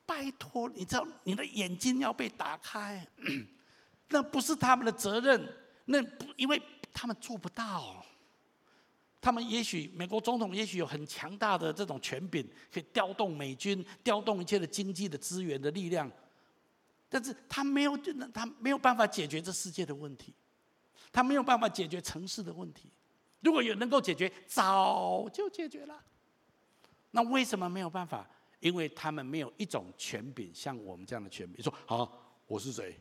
[0.06, 3.04] 拜托，你知道你的眼睛要被打开。
[4.10, 5.52] 那不是他们的责任，
[5.86, 6.62] 那不因为
[6.94, 8.06] 他们做不到。
[9.22, 12.44] 他们也许美国总统也许有很强大的这种权柄，
[12.74, 16.12] 可以调动美军、调动一切的经济的资源的力量，
[17.08, 17.96] 但是他没有，
[18.34, 20.34] 他没有办法解决这世界的问题，
[21.12, 22.90] 他没有办法解决城市的问题。
[23.42, 26.04] 如果有能够解决，早就解决了。
[27.12, 28.28] 那为什么没有办法？
[28.60, 32.96] 因为他们没有一种权柄，像我们这样的权柄，说好，我是谁？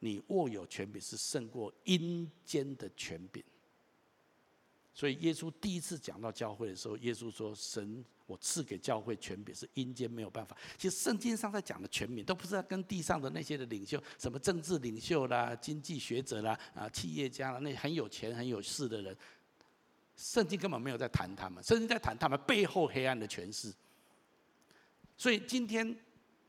[0.00, 3.42] 你握有权柄是胜过阴间的权柄。
[4.92, 19.16] 所以耶稣第一次讲到教会的时候，耶稣说：“神，我赐给教会权柄，是阴间没有办法。”其实圣经上在讲的权柄，都不是在跟地上的那些的领袖，什么政治领袖啦、经济学者啦、啊企业家啦，那很有钱很有势的人，
[20.16, 23.72] 圣经根本没有在谈他们，圣经在谈他们背后黑暗的权势。
[25.16, 25.96] 所以今天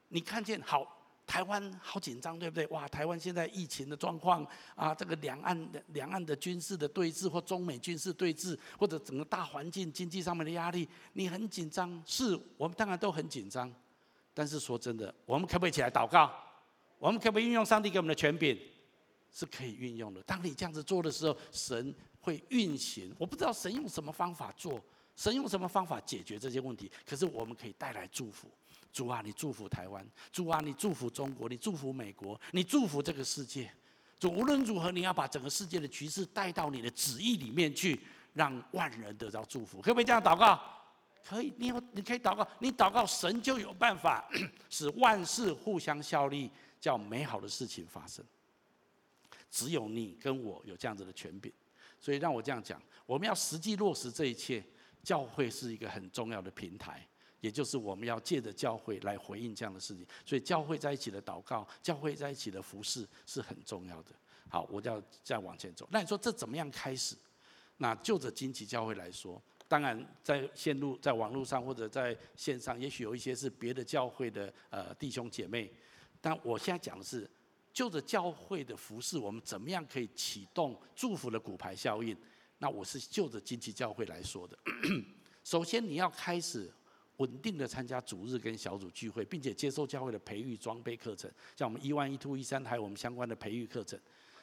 [0.10, 1.01] 你看见好。
[1.32, 2.68] 台湾好紧张，对不对？
[2.68, 12.04] 哇，台湾现在疫情的状况啊，这个两岸的两岸的军事的对峙，或中美军事对峙，或者整个大环境经济上面的压力，你很紧张。
[12.06, 13.74] 是我们当然都很紧张，
[14.34, 16.30] 但是说真的，我们可不可以起来祷告？
[17.00, 18.60] 我们可不可以运用上帝给我们的权柄？
[19.32, 20.22] 是可以运用的。
[20.24, 23.16] 当你这样子做的时候，神会运行。
[23.18, 24.84] 我不知道神用什么方法做，
[25.22, 28.48] 神用什么方法解决这些问题，可是我们可以带来祝福。
[28.92, 33.72] 主啊，你祝福台湾；主啊，你祝福中国；你祝福美国；你祝福这个世界。
[34.20, 38.00] 主无论如何，你要把整个世界的局势带到你的旨意里面去，
[38.34, 39.80] 让万人得到祝福。
[39.80, 40.60] 可不可以这样祷告？
[41.24, 44.28] 可以，你有你可以祷告，你祷告，神就有办法
[44.72, 46.50] 使万事互相效力，
[46.80, 48.26] 叫美好的事情发生。
[49.52, 51.54] 只有你跟我有这样子的权柄，
[52.00, 54.64] 所以让我这样讲：我们要实际落实这一切，
[55.04, 57.06] 教会是一个很重要的平台。
[57.40, 64.12] 也就是我们要借着教会来回应这样的事情，所以教会在一起的祷告，教会在一起的服侍是很重要的。
[64.48, 65.90] 好，我就要再往前走。
[65.92, 67.16] 那你说这怎么样开始？
[67.78, 75.74] 那就着荆棘教会来说，当然在线路、在网络上或者在线上，也许有一些是别的教会的呃弟兄姐妹。
[76.22, 77.28] 但我现在讲的是，
[77.74, 82.16] 就着教会的服侍，我们怎么样可以启动祝福的骨牌效应？
[82.62, 84.58] 那我是就着荆棘教会来说的。
[85.44, 86.72] 首先，你要开始。
[87.18, 94.00] 稳定的参加主日跟小组聚会，并且接受教会的培育装备课程，像我们 E1、E2、E3，还有我们相关的培育课程，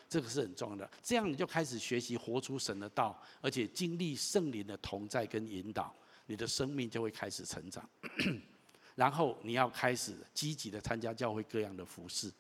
[0.09, 0.89] 这个是很重要的。
[1.03, 5.93] 这样你就开始学习活出神的道，而且经历圣灵的同在跟引导，
[6.27, 7.89] 你的生命就会开始成长。
[8.95, 12.33] 然后你要开始积极的参加教会各样的服事，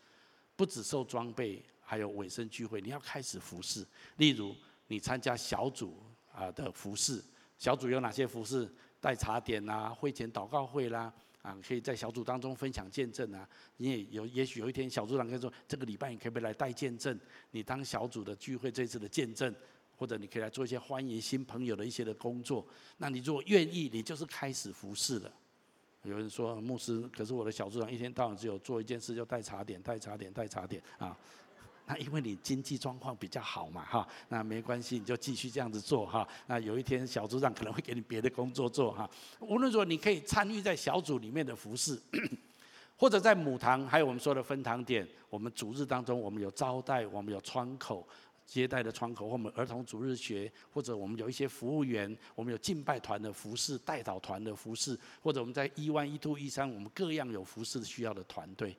[0.54, 3.84] 不只受装备，还有委身聚会，你要开始服事。
[4.18, 4.54] 例如
[4.88, 5.96] 你参加小组
[6.32, 7.22] 啊的服事，
[7.56, 8.68] 小组有哪些服事？
[9.00, 13.48] 带茶点呐，会前祷告会啦，啊，可以在小组当中分享见证啊。
[13.76, 17.16] 你也有，也许有一天小组长跟你说，这个礼拜你可不可以来带见证？
[17.52, 19.54] 你当小组的聚会这次的见证，
[19.96, 22.66] 或者你可以来做一些欢迎新朋友的一些的工作。
[22.96, 25.32] 那你如果愿意，你就是开始服侍了。
[26.02, 31.16] 有人说牧师，可是我的小组长一天到晚只有做一件事，就带茶点，带茶点，带茶点啊。
[31.90, 36.28] 那因为你经济状况比较好嘛，哈，那没关系，你就继续这样子做哈。
[36.46, 39.08] 那有一天小组长可能会给你别的工作做哈。
[39.40, 41.98] 无论说你可以参与在小组里面的服事，
[42.94, 48.06] 或者在母堂，还有我们说的分堂点，我们主日当中我们有招待，我们有窗口
[48.44, 58.76] 接待的窗口，或我们儿童主日学，或者我们有一些服务员，我们有敬拜团的服事、代祷团的服事，或者我们在 E1、E2、E3，我们各样有服事需要的团队，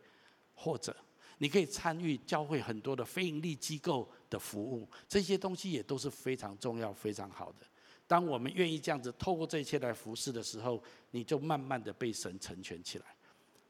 [0.54, 0.96] 或者。
[1.40, 7.66] 你可以参与教会很多的非营利机构的服务，这些东西也都是非常重要、非常好的。
[8.06, 10.82] 当我们愿意这样子透过这一切来服侍的时候，
[11.12, 13.06] 你就慢慢的被神成全起来。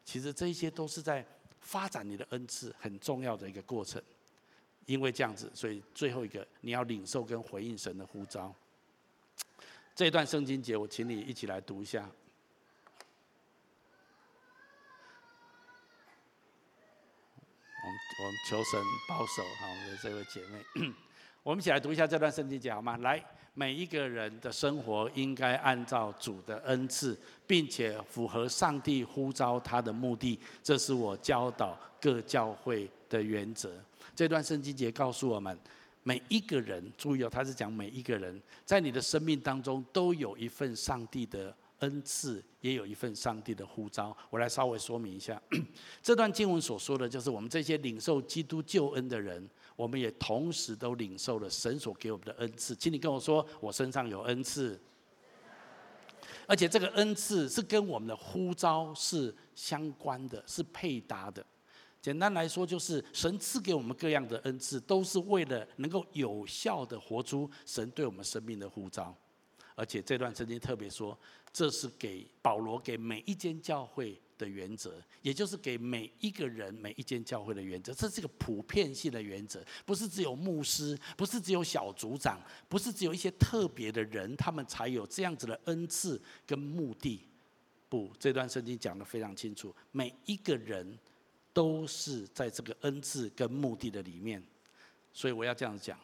[0.03, 1.25] 其实这些都是在
[1.59, 4.01] 发展你的恩赐很重要的一个过程。
[4.85, 8.51] 因为这样子，所以最后一个你要领受跟回应神的呼召。
[9.93, 12.09] 这段圣经节，我请你一起来读一下。
[18.21, 20.91] 我们求神保守哈，我们的这位姐妹，
[21.41, 22.97] 我们一起来读一下这段圣经，讲好吗？
[22.97, 27.17] 来，每一个人的生活应该按照主的恩赐，
[27.47, 33.71] 并且符合上帝呼召他的目的，这是我教导各教会的原则。
[34.13, 35.57] 这段圣经节告诉我们，
[36.03, 41.55] 每一个人，注意哦，他是讲每一个人在你的生命当中都有一份上帝的。
[41.79, 45.41] 恩赐也有一份上帝的呼召，我来稍微说明一下。
[46.03, 52.75] 这段经文所说的就是我们这些领受基督救恩的人，我们也同时都领受了神所给我们的恩赐。
[52.75, 54.79] 请你跟我说，我身上有恩赐，
[56.47, 61.45] 而且这个恩赐是跟我们的呼召是相关的，是配搭的。
[62.01, 69.13] 简单来说，就是神赐给我们各样的恩赐，都是为了能够有效的活出神对我们生命的呼召。
[69.75, 71.17] 而且这段圣经特别说，
[71.51, 77.93] 这是给保罗给每一间教会的原则，也就是给每一个人、每一间教会的原则。
[77.93, 87.21] 这是个普遍性的原则，不是只有牧师，不是只有小组长，不是只有一些特别的人，他们才有这样子的恩赐跟目的。
[87.89, 90.97] 不，这段圣经讲得非常清楚，每一个人。
[91.51, 94.41] 都是在这个恩赐跟目的的里面，
[95.11, 95.99] 所以我要这样讲，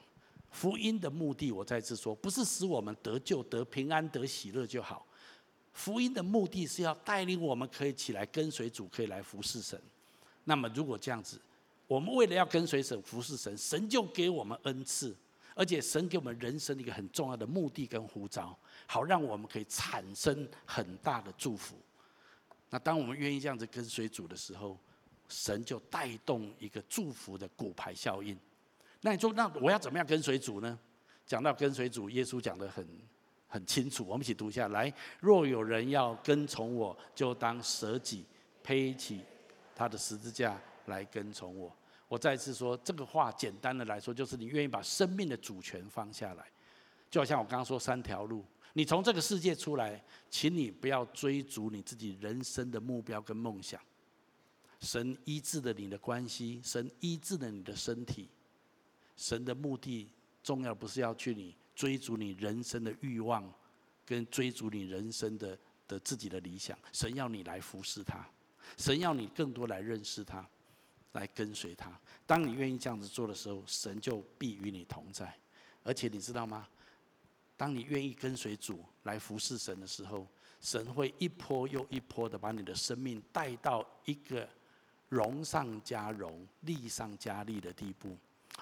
[0.51, 5.05] 福音的目的，我再次说，不是使我们得救、得平安、得喜乐就好。
[5.75, 9.79] 福音的目的是要带领我们可以起来跟随主，可以来服侍神。
[10.45, 11.39] 那么如果这样子，
[11.85, 15.13] 我们为了要跟随神、服侍神，神就给我们恩赐，
[15.53, 18.57] 而且神给我们人生一个很重要的目的跟呼召，
[18.87, 21.75] 好让我们可以产生很大的祝福。
[22.69, 24.79] 那当我们愿意这样子跟随主的时候，
[25.27, 28.37] 神就带动一个祝福的骨牌效应。
[29.01, 30.79] 那你说，那我要怎么样跟随主呢？
[31.27, 32.87] 讲到跟随主，耶稣讲的很
[33.47, 34.05] 很清楚。
[34.05, 38.25] 我们一起读一下来：若有人要跟从我，就当舍己，
[38.63, 39.21] 背起
[39.75, 41.75] 他的十字架来跟从我。
[42.07, 46.45] 我再次说，这个话简单的来说，就是你愿意把生命的主权放下来。
[47.09, 53.79] 就好像我刚刚说三条路，你从这个世界出来，请你不要追逐你自己人生的目标跟梦想。
[54.81, 58.29] 神医治了你的关系，神医治了你的身体。
[59.15, 60.09] 神的目的
[60.43, 63.53] 重要不是要去你追逐你人生的欲望，
[64.05, 65.57] 跟追逐你人生的
[65.87, 66.77] 的自己的理想。
[66.93, 68.27] 神要你来服侍他，
[68.77, 70.47] 神要你更多来认识他，
[71.11, 71.91] 来跟随他。
[72.25, 75.31] 当你愿意这样子做的时候，神就必与你同在。
[75.83, 76.67] 而且你知道吗？
[77.57, 80.27] 当你愿意跟随主来服侍神的时候，
[80.61, 84.49] 神会一波又一波的把你的生命带到一个。
[85.07, 88.17] 荣上加荣，利上加利的地步，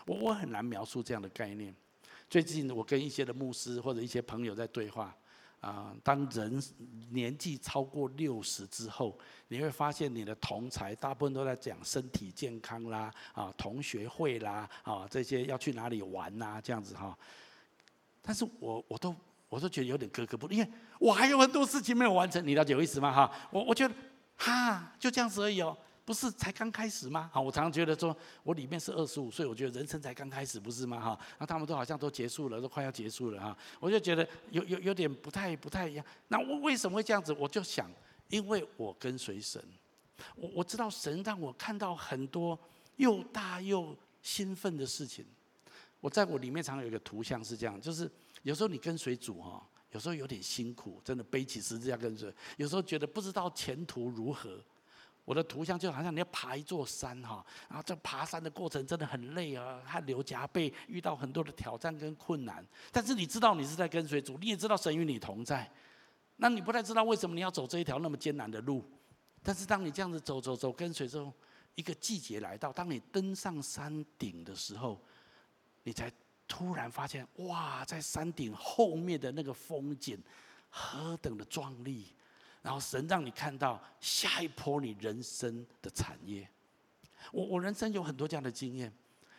[0.05, 1.74] 我我很难描述这样的概念。
[2.30, 5.16] 最近我跟一些的牧师或者一些朋友在对话，
[5.60, 6.62] 啊，当人
[7.12, 9.18] 年纪超过六十之后，
[9.48, 17.18] 你会发现你的同侪大部分都在讲身体健康啦，啊，同学会啦，啊，这些要去哪里玩呐，这样子哈。
[18.22, 19.16] 但是我我都
[19.50, 20.70] 我都觉得有点格格不入，因为
[21.00, 23.12] 我还有很多事情没有完成，你了解我意思吗？
[23.14, 23.94] 哈，我我觉得
[24.36, 25.78] 哈就这样子而已哦。
[26.06, 27.30] 不是才刚开始吗？
[27.32, 30.99] 好，我常常觉得说，我里面是二十五岁，我觉得人生才刚开始，不是吗？
[30.99, 36.06] 哈，那他们都好像都结束了，都快要结束了哈，我就觉得有有有点不太不太一样。
[36.28, 37.32] 那我为什么会这样子？
[37.39, 37.89] 我就想，
[38.30, 39.64] 因为我跟随神，
[40.36, 42.60] 我我知道神让我看到很多
[42.97, 45.26] 又大又兴奋的事情。
[46.01, 54.62] 我在我里面常有一个图像是这样，就是有时候你跟随主哈，有时候有点辛苦，真的背起十字架跟随，有时候觉得不知道前途如何。
[55.26, 62.66] 我的图像就好像你要爬一座山哈，然后这爬山的过程真的很累啊，汗流浃背，遇到很多的挑战跟困难。
[62.92, 65.70] 但是你知道你是在跟随主，你也知道神与你同在。
[66.36, 68.84] 那你不太知道为什么你要走这一条那么艰难的路。
[69.42, 71.32] 但是当你这样子走走走跟随之后，
[71.76, 75.02] 一个季节来到，当你登上山顶的时候，
[75.84, 76.12] 你才
[76.48, 80.22] 突然发现哇，在山顶后面的那个风景
[80.70, 82.14] 何等的壮丽。
[82.64, 86.49] 然后神让你看到下一波你人生的产业。
[87.32, 88.91] 我我人生有很多这样的经验，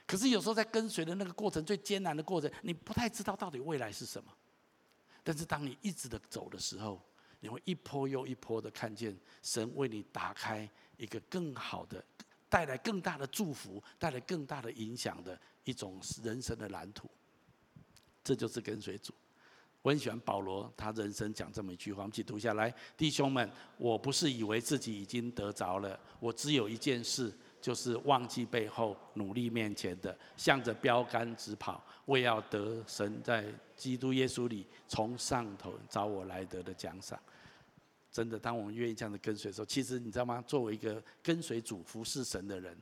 [0.06, 4.30] 可是有时候在跟随的那个过程最艰难的过程，你不太知道到底未来是什么。
[5.22, 7.02] 但是当你一直的走的时候，
[7.40, 10.68] 你会一波又一波的看见神为你打开
[10.98, 12.04] 一个更好的、
[12.48, 17.08] 带来更大的祝福、带来更大的影响的一种人生的蓝图。
[18.22, 19.14] 这就是跟随主。
[19.84, 22.74] 我很喜欢保罗，他人生讲这么一句话，我们一起读下来。
[22.96, 27.30] 弟兄们，我不是以为自己已经得着了，我只有一件事，
[27.60, 33.44] 就是忘记背后，努力面前的，向着标杆直跑，为要得神在
[33.76, 37.20] 基督耶稣里从上头找我来得的奖赏。
[38.10, 40.42] 真的，当我们愿意这样的跟随的时候，其实你知道吗？
[40.46, 42.74] 作为一个跟随主服侍神的人。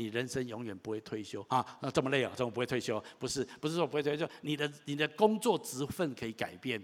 [0.00, 1.64] 你人生永远不会退休啊！
[1.82, 3.02] 那这么累啊，怎么不会退休？
[3.18, 6.82] 不是，不是说不会退休，你的你的工作职分可以改变，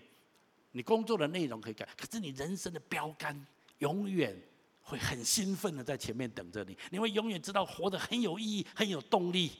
[0.72, 3.34] 你工作的内容可以改，可是你人生的标杆
[3.78, 4.36] 永远
[4.82, 9.50] 会很兴奋的在前面等着你，你会永远知道活得很有意义、很有动力。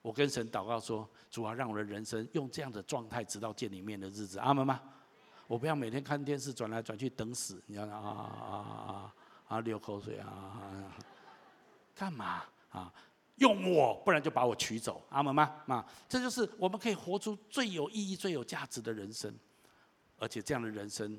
[0.00, 4.38] 我跟神祷告说：主啊，让我的人生用这样的状态，直到见你面的日子。
[4.38, 4.80] 阿门吗？
[5.48, 9.14] 我不要每天看电视转来转去等死，你要啊啊啊啊
[9.48, 10.94] 啊流口水啊！
[11.94, 12.44] 干嘛？
[12.76, 12.92] 啊，
[13.36, 15.50] 用我，不然就把我取走，阿门吗？
[15.66, 19.34] 啊，这就是我们可以活出最有意义、最有价值的人生，
[20.18, 21.18] 而且这样的人生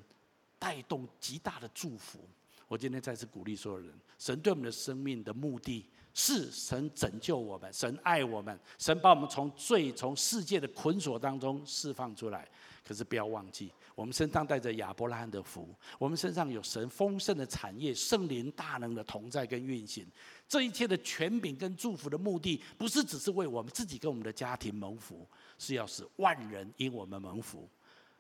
[0.60, 2.20] 带动极大的祝福。
[2.68, 12.48] 我今天再次鼓励所有人：神对我们的生命的目的是神拯救我们，神爱我们，神把我们从罪、从世界的捆锁当中释放出来。
[12.88, 15.68] 可是不要忘记，我们身上带着亚伯拉罕的福，
[16.00, 20.08] 我们身上有神丰盛的产业、圣灵大能的同在跟运行。
[20.48, 25.28] 这一切的权柄跟祝福的目的，不是只是为我们自己跟我们的家庭蒙福，
[25.58, 27.68] 是要使万人因我们蒙福。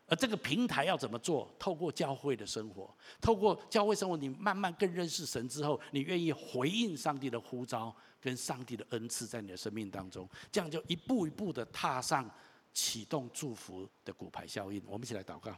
[0.09, 1.49] 而这个平台要怎么做？
[1.59, 12.29] 透过教会的生活，透过教会生活，你慢慢更认识神之后，你愿意回应上帝的呼召跟上帝的恩赐在你的生命当中，这样就一步一步的踏上
[12.73, 14.81] 启动祝福的骨牌效应。
[14.85, 15.55] 我们一起来祷告，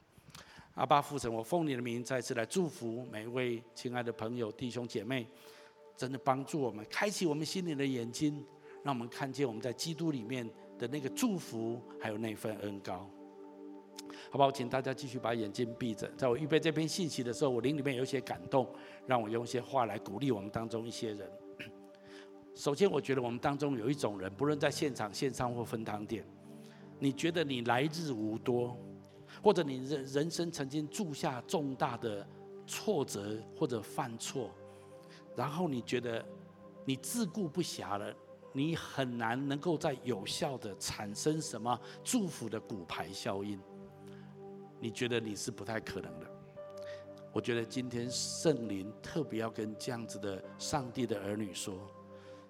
[0.76, 5.28] 阿爸父神，我奉你的名再次来祝福每一位亲爱的朋友、弟兄姐妹。
[5.98, 8.42] 真的帮助我们，开启我们心灵的眼睛，
[8.86, 13.06] 让我们看见我们在基督里面的那个祝福，还有那份恩膏。
[14.32, 14.50] 好不好？
[14.50, 16.10] 请大家继续把眼睛闭着。
[16.16, 18.66] 在我预备这篇信息的时候，我灵里面有一些感动，
[19.06, 21.30] 让我用一些话来鼓励我们当中一些人。
[22.56, 26.26] 首先，我觉得我们当中有一种人，不论在现场、线上或分堂点，
[27.00, 28.78] 你觉得你来日无多，
[29.42, 32.28] 或者你人人生曾经铸下重大的
[32.68, 34.52] 挫折或者犯错。
[35.36, 36.24] 然后你觉得
[36.86, 38.14] 你自顾不暇了，
[38.52, 43.58] 你很难能够再有效的产生什么祝福的骨牌效应。
[44.82, 46.30] 你觉得你是不太可能的。
[47.32, 51.80] 我觉得今天圣灵特别要跟这样子的上帝的儿女说，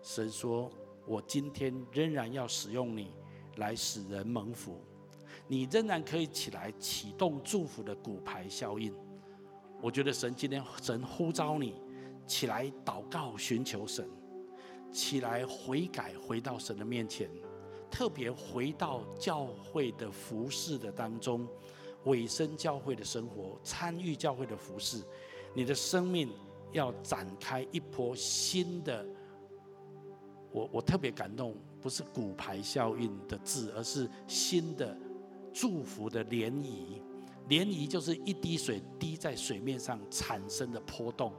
[0.01, 0.71] 神说
[1.05, 3.11] 我今天仍然要使用你
[3.59, 4.81] 来使人蒙福，
[5.47, 8.93] 你仍然可以起来启动祝福的骨牌效应。
[9.81, 11.75] 我觉得神今天神呼召你。
[12.27, 14.05] 起来祷告，寻求神；
[14.91, 17.27] 起来悔改，回到神的面前。
[17.89, 21.47] 特别回到教会的服事的当中，
[22.03, 25.03] 委身教会的生活，参与教会的服事。
[25.55, 26.29] 你的生命
[26.71, 29.03] 要展开一波新的。
[30.51, 34.97] 我我特别感动，不是骨牌效应的字，而是新的
[35.53, 37.01] 祝福的涟漪。
[37.47, 41.33] 涟漪就是一滴水滴在水面上产生的波动。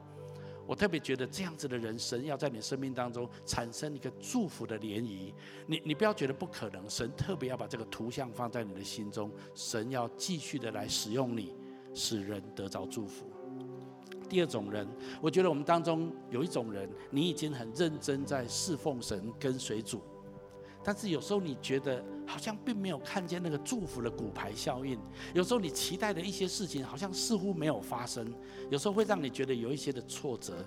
[0.67, 5.33] 我特别觉得这样子的人，神要在你生命当中产生一个祝福的涟漪。
[5.67, 11.53] 你你不要觉得不可能，神特别要把这个图像放在你的心中，神要继续的来使用你，
[11.93, 13.25] 使人得着祝福。
[14.29, 14.87] 第二种人，
[15.21, 20.01] 我觉得我们当中有一种人，你已经很认真在侍奉神、跟随主。
[20.83, 24.99] 但是有时候你觉得好像并没有看见那个祝福的骨牌效应，
[25.33, 28.33] 有时候你期待的一些事情好像似乎没有发生，
[28.69, 30.65] 有时候会让你觉得有一些的挫折。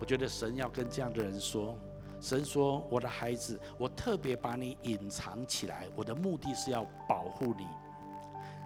[0.00, 1.78] 我觉得神要跟这样的人说，
[2.20, 7.66] 神说：“我的孩子，我特别把你隐藏起来，我的目的是要保护你。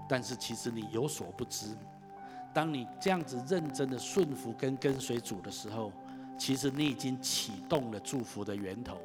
[0.09, 1.66] 但是其实你有所不知，
[2.55, 5.93] 当你这样子认真的顺服跟跟随主的时候，
[6.39, 8.97] 其实你已经启动了祝福的源头。”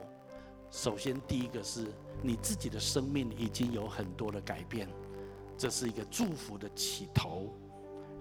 [0.71, 1.87] 首先，第一个是
[2.21, 4.87] 你自己的生命已经有很多的改变，
[5.57, 7.53] 这是一个祝福的起头。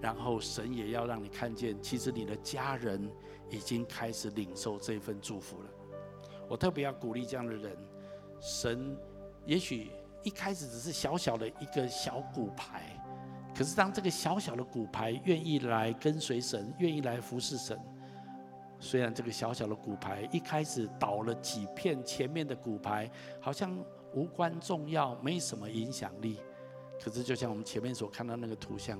[0.01, 3.09] 然后，神也要让你看见，其实你的家人
[3.49, 5.69] 已经开始领受这份祝福了。
[6.47, 7.77] 我特别要鼓励这样的人，
[8.39, 8.97] 神
[9.45, 9.91] 也许
[10.23, 12.97] 一开始只是小小的一个小骨牌，
[13.53, 17.77] 可是当这个小小的骨牌愿意来跟随神，愿意来服侍神。
[18.79, 23.77] 虽然这个小小的骨牌一开始倒了几片，前面的骨牌好像
[24.13, 26.37] 无关重要，没什么影响力。
[27.01, 28.99] 可是就像我们前面所看到那个图像，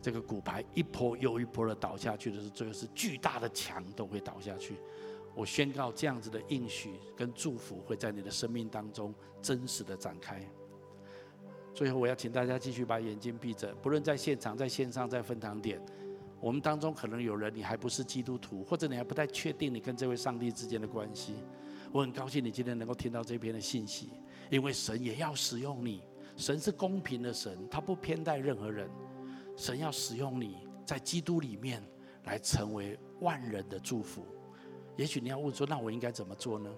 [0.00, 4.76] 这个骨牌一波又一波的倒下去的时候，最后是巨大的墙都会倒下去。
[5.34, 10.44] 我宣告这样子的应许跟祝福会在你的生命当中真实的展开。
[11.72, 15.80] 最后，我要请大家继续把眼睛闭着，不论在现场、在线上、在分堂点。
[16.40, 21.34] 我们当中可能有人，你还不是基督徒，或者你还不太确定你跟这位上帝之间的关系。
[21.92, 24.10] 我很高兴你今天能够听到这篇的信息，
[24.48, 26.02] 因为神也要使用你。
[26.36, 28.88] 神是公平的神，他不偏待任何人。
[29.56, 31.82] 神要使用你在基督里面
[32.24, 34.24] 来成为万人的祝福。
[34.96, 36.70] 也许你要问说，那我应该怎么做呢？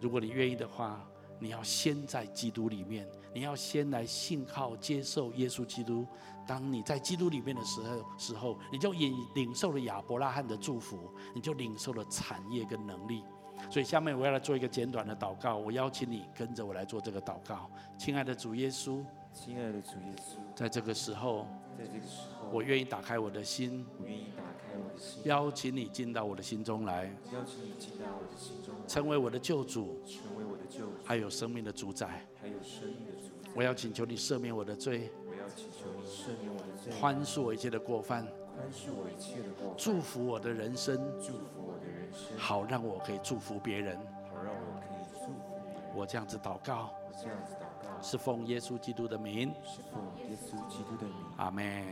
[0.00, 1.04] 如果你愿意的话，
[1.40, 6.06] 你要先在基督里面，你要先来信靠、接受耶稣基督。
[6.46, 13.24] 当你在基督里面的时候，时候你就领领受了亚伯拉罕的祝福，你就领受了产业跟能力。
[13.70, 17.68] 所以下面我要来做一个简短的祷告，我邀请你跟着我来做这个祷告。
[17.98, 33.50] 亲爱的主耶稣，亲爱的主耶稣，在这个时候，在这个时候，我愿意打开我的心，我愿意打开我的心，邀请你进到我的心中来，邀请你进到我的心中，成为我的救主，成为我的救主，还有生命的主宰，还有生命的主宰。
[33.54, 35.10] 我要请求你赦免我的罪。
[35.26, 43.96] 我要请求你赦免我的罪，宽恕我一切的过犯，宽宽恕我一切的过犯，祝福我的人生，祝福我的人生，好让我可以祝福别人。
[43.96, 45.94] 好让我可以祝福别人。
[45.94, 49.52] 我这样子祷告，我这样子祷告，是奉耶稣基督的名。
[49.64, 51.16] 是奉耶稣基督的名。
[51.36, 51.84] 阿门。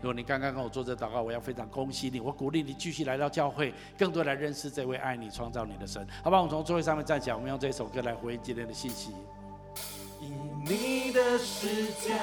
[0.00, 6.06] 如果你刚刚跟我做这祷告，我要非常恭喜你，我鼓励你继续来到教会，更多来认识这位爱你、创造你的神。
[6.22, 9.12] 好吧，我们从座位上面站起来，我们用这首歌来回应今天的信息。
[10.20, 10.30] 因
[10.64, 12.14] 你的十架，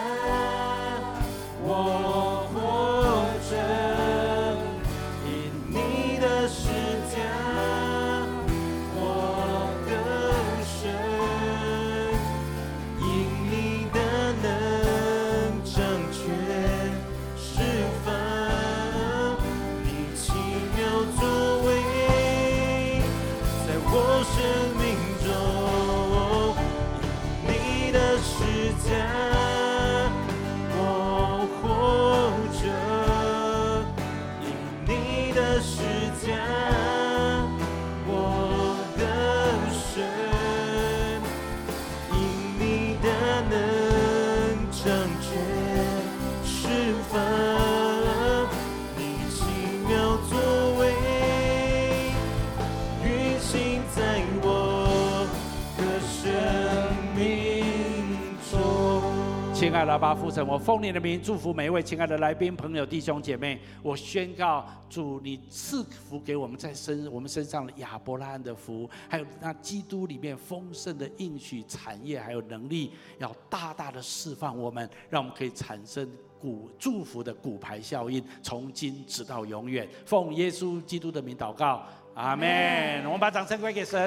[1.64, 2.55] 我活
[3.49, 4.11] 着；
[59.82, 63.60] 爱的阿爸父神，我奉你的名祝福每一位亲爱的来宾、朋友、弟兄姐妹。
[63.82, 76.08] 我宣告，主你赐福给我们在身我们身上的亚伯拉罕的福，还有那基督里面丰盛的应许产业，还有能力，要大大的释放我们，让我们可以产生
[76.40, 79.90] 骨祝福的骨牌效应，从今直到永远。
[80.06, 83.04] 奉耶稣基督的名祷告，阿门。
[83.06, 84.00] 我们把掌声归给神。